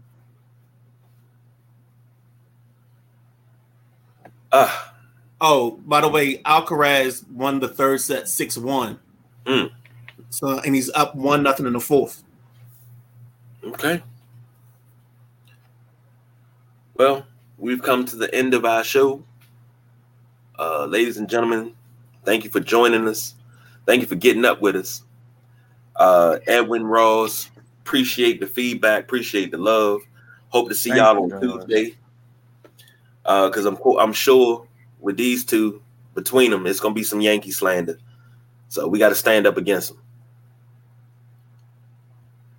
[4.51, 4.75] Uh,
[5.41, 8.99] oh, by the way, Alcaraz won the third set 6 1.
[9.45, 9.71] Mm.
[10.29, 12.23] So and he's up one nothing in the fourth.
[13.63, 14.03] Okay.
[16.95, 17.25] Well,
[17.57, 19.23] we've come to the end of our show.
[20.57, 21.73] Uh, ladies and gentlemen,
[22.25, 23.35] thank you for joining us.
[23.85, 25.03] Thank you for getting up with us.
[25.95, 27.49] Uh, Edwin Ross,
[27.81, 30.01] appreciate the feedback, appreciate the love.
[30.49, 31.95] Hope to see thank y'all on Tuesday.
[33.23, 34.66] Because uh, I'm I'm sure
[34.99, 35.81] with these two
[36.13, 37.97] between them, it's gonna be some Yankee slander.
[38.69, 40.01] So we got to stand up against them.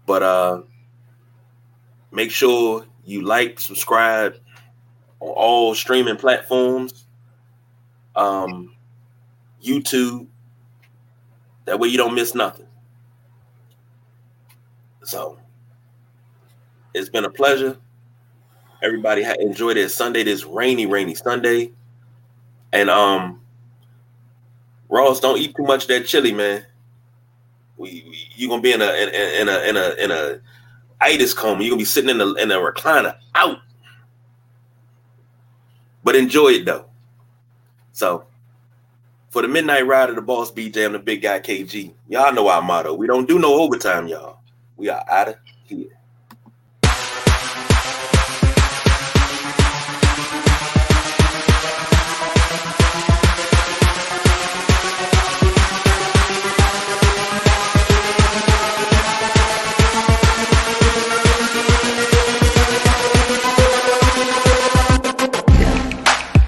[0.06, 0.62] But uh,
[2.10, 4.36] make sure you like, subscribe
[5.20, 7.05] on all streaming platforms,
[8.16, 8.74] um,
[9.62, 10.27] YouTube.
[11.66, 12.66] That way you don't miss nothing.
[15.02, 15.39] So
[16.94, 17.77] it's been a pleasure.
[18.82, 21.73] Everybody enjoyed it Sunday, this rainy, rainy Sunday.
[22.73, 23.40] And um
[24.89, 26.65] Ross, don't eat too much of that chili, man.
[27.77, 30.40] We, we you gonna be in a in, in a in a in a
[31.01, 31.62] itis coma.
[31.62, 33.59] You're gonna be sitting in a in a recliner out.
[36.03, 36.86] But enjoy it though.
[37.93, 38.24] So
[39.31, 41.93] for the midnight ride of the boss BJ, I'm the big guy KG.
[42.09, 42.95] Y'all know our motto.
[42.95, 44.39] We don't do no overtime, y'all.
[44.77, 45.98] We are out of here.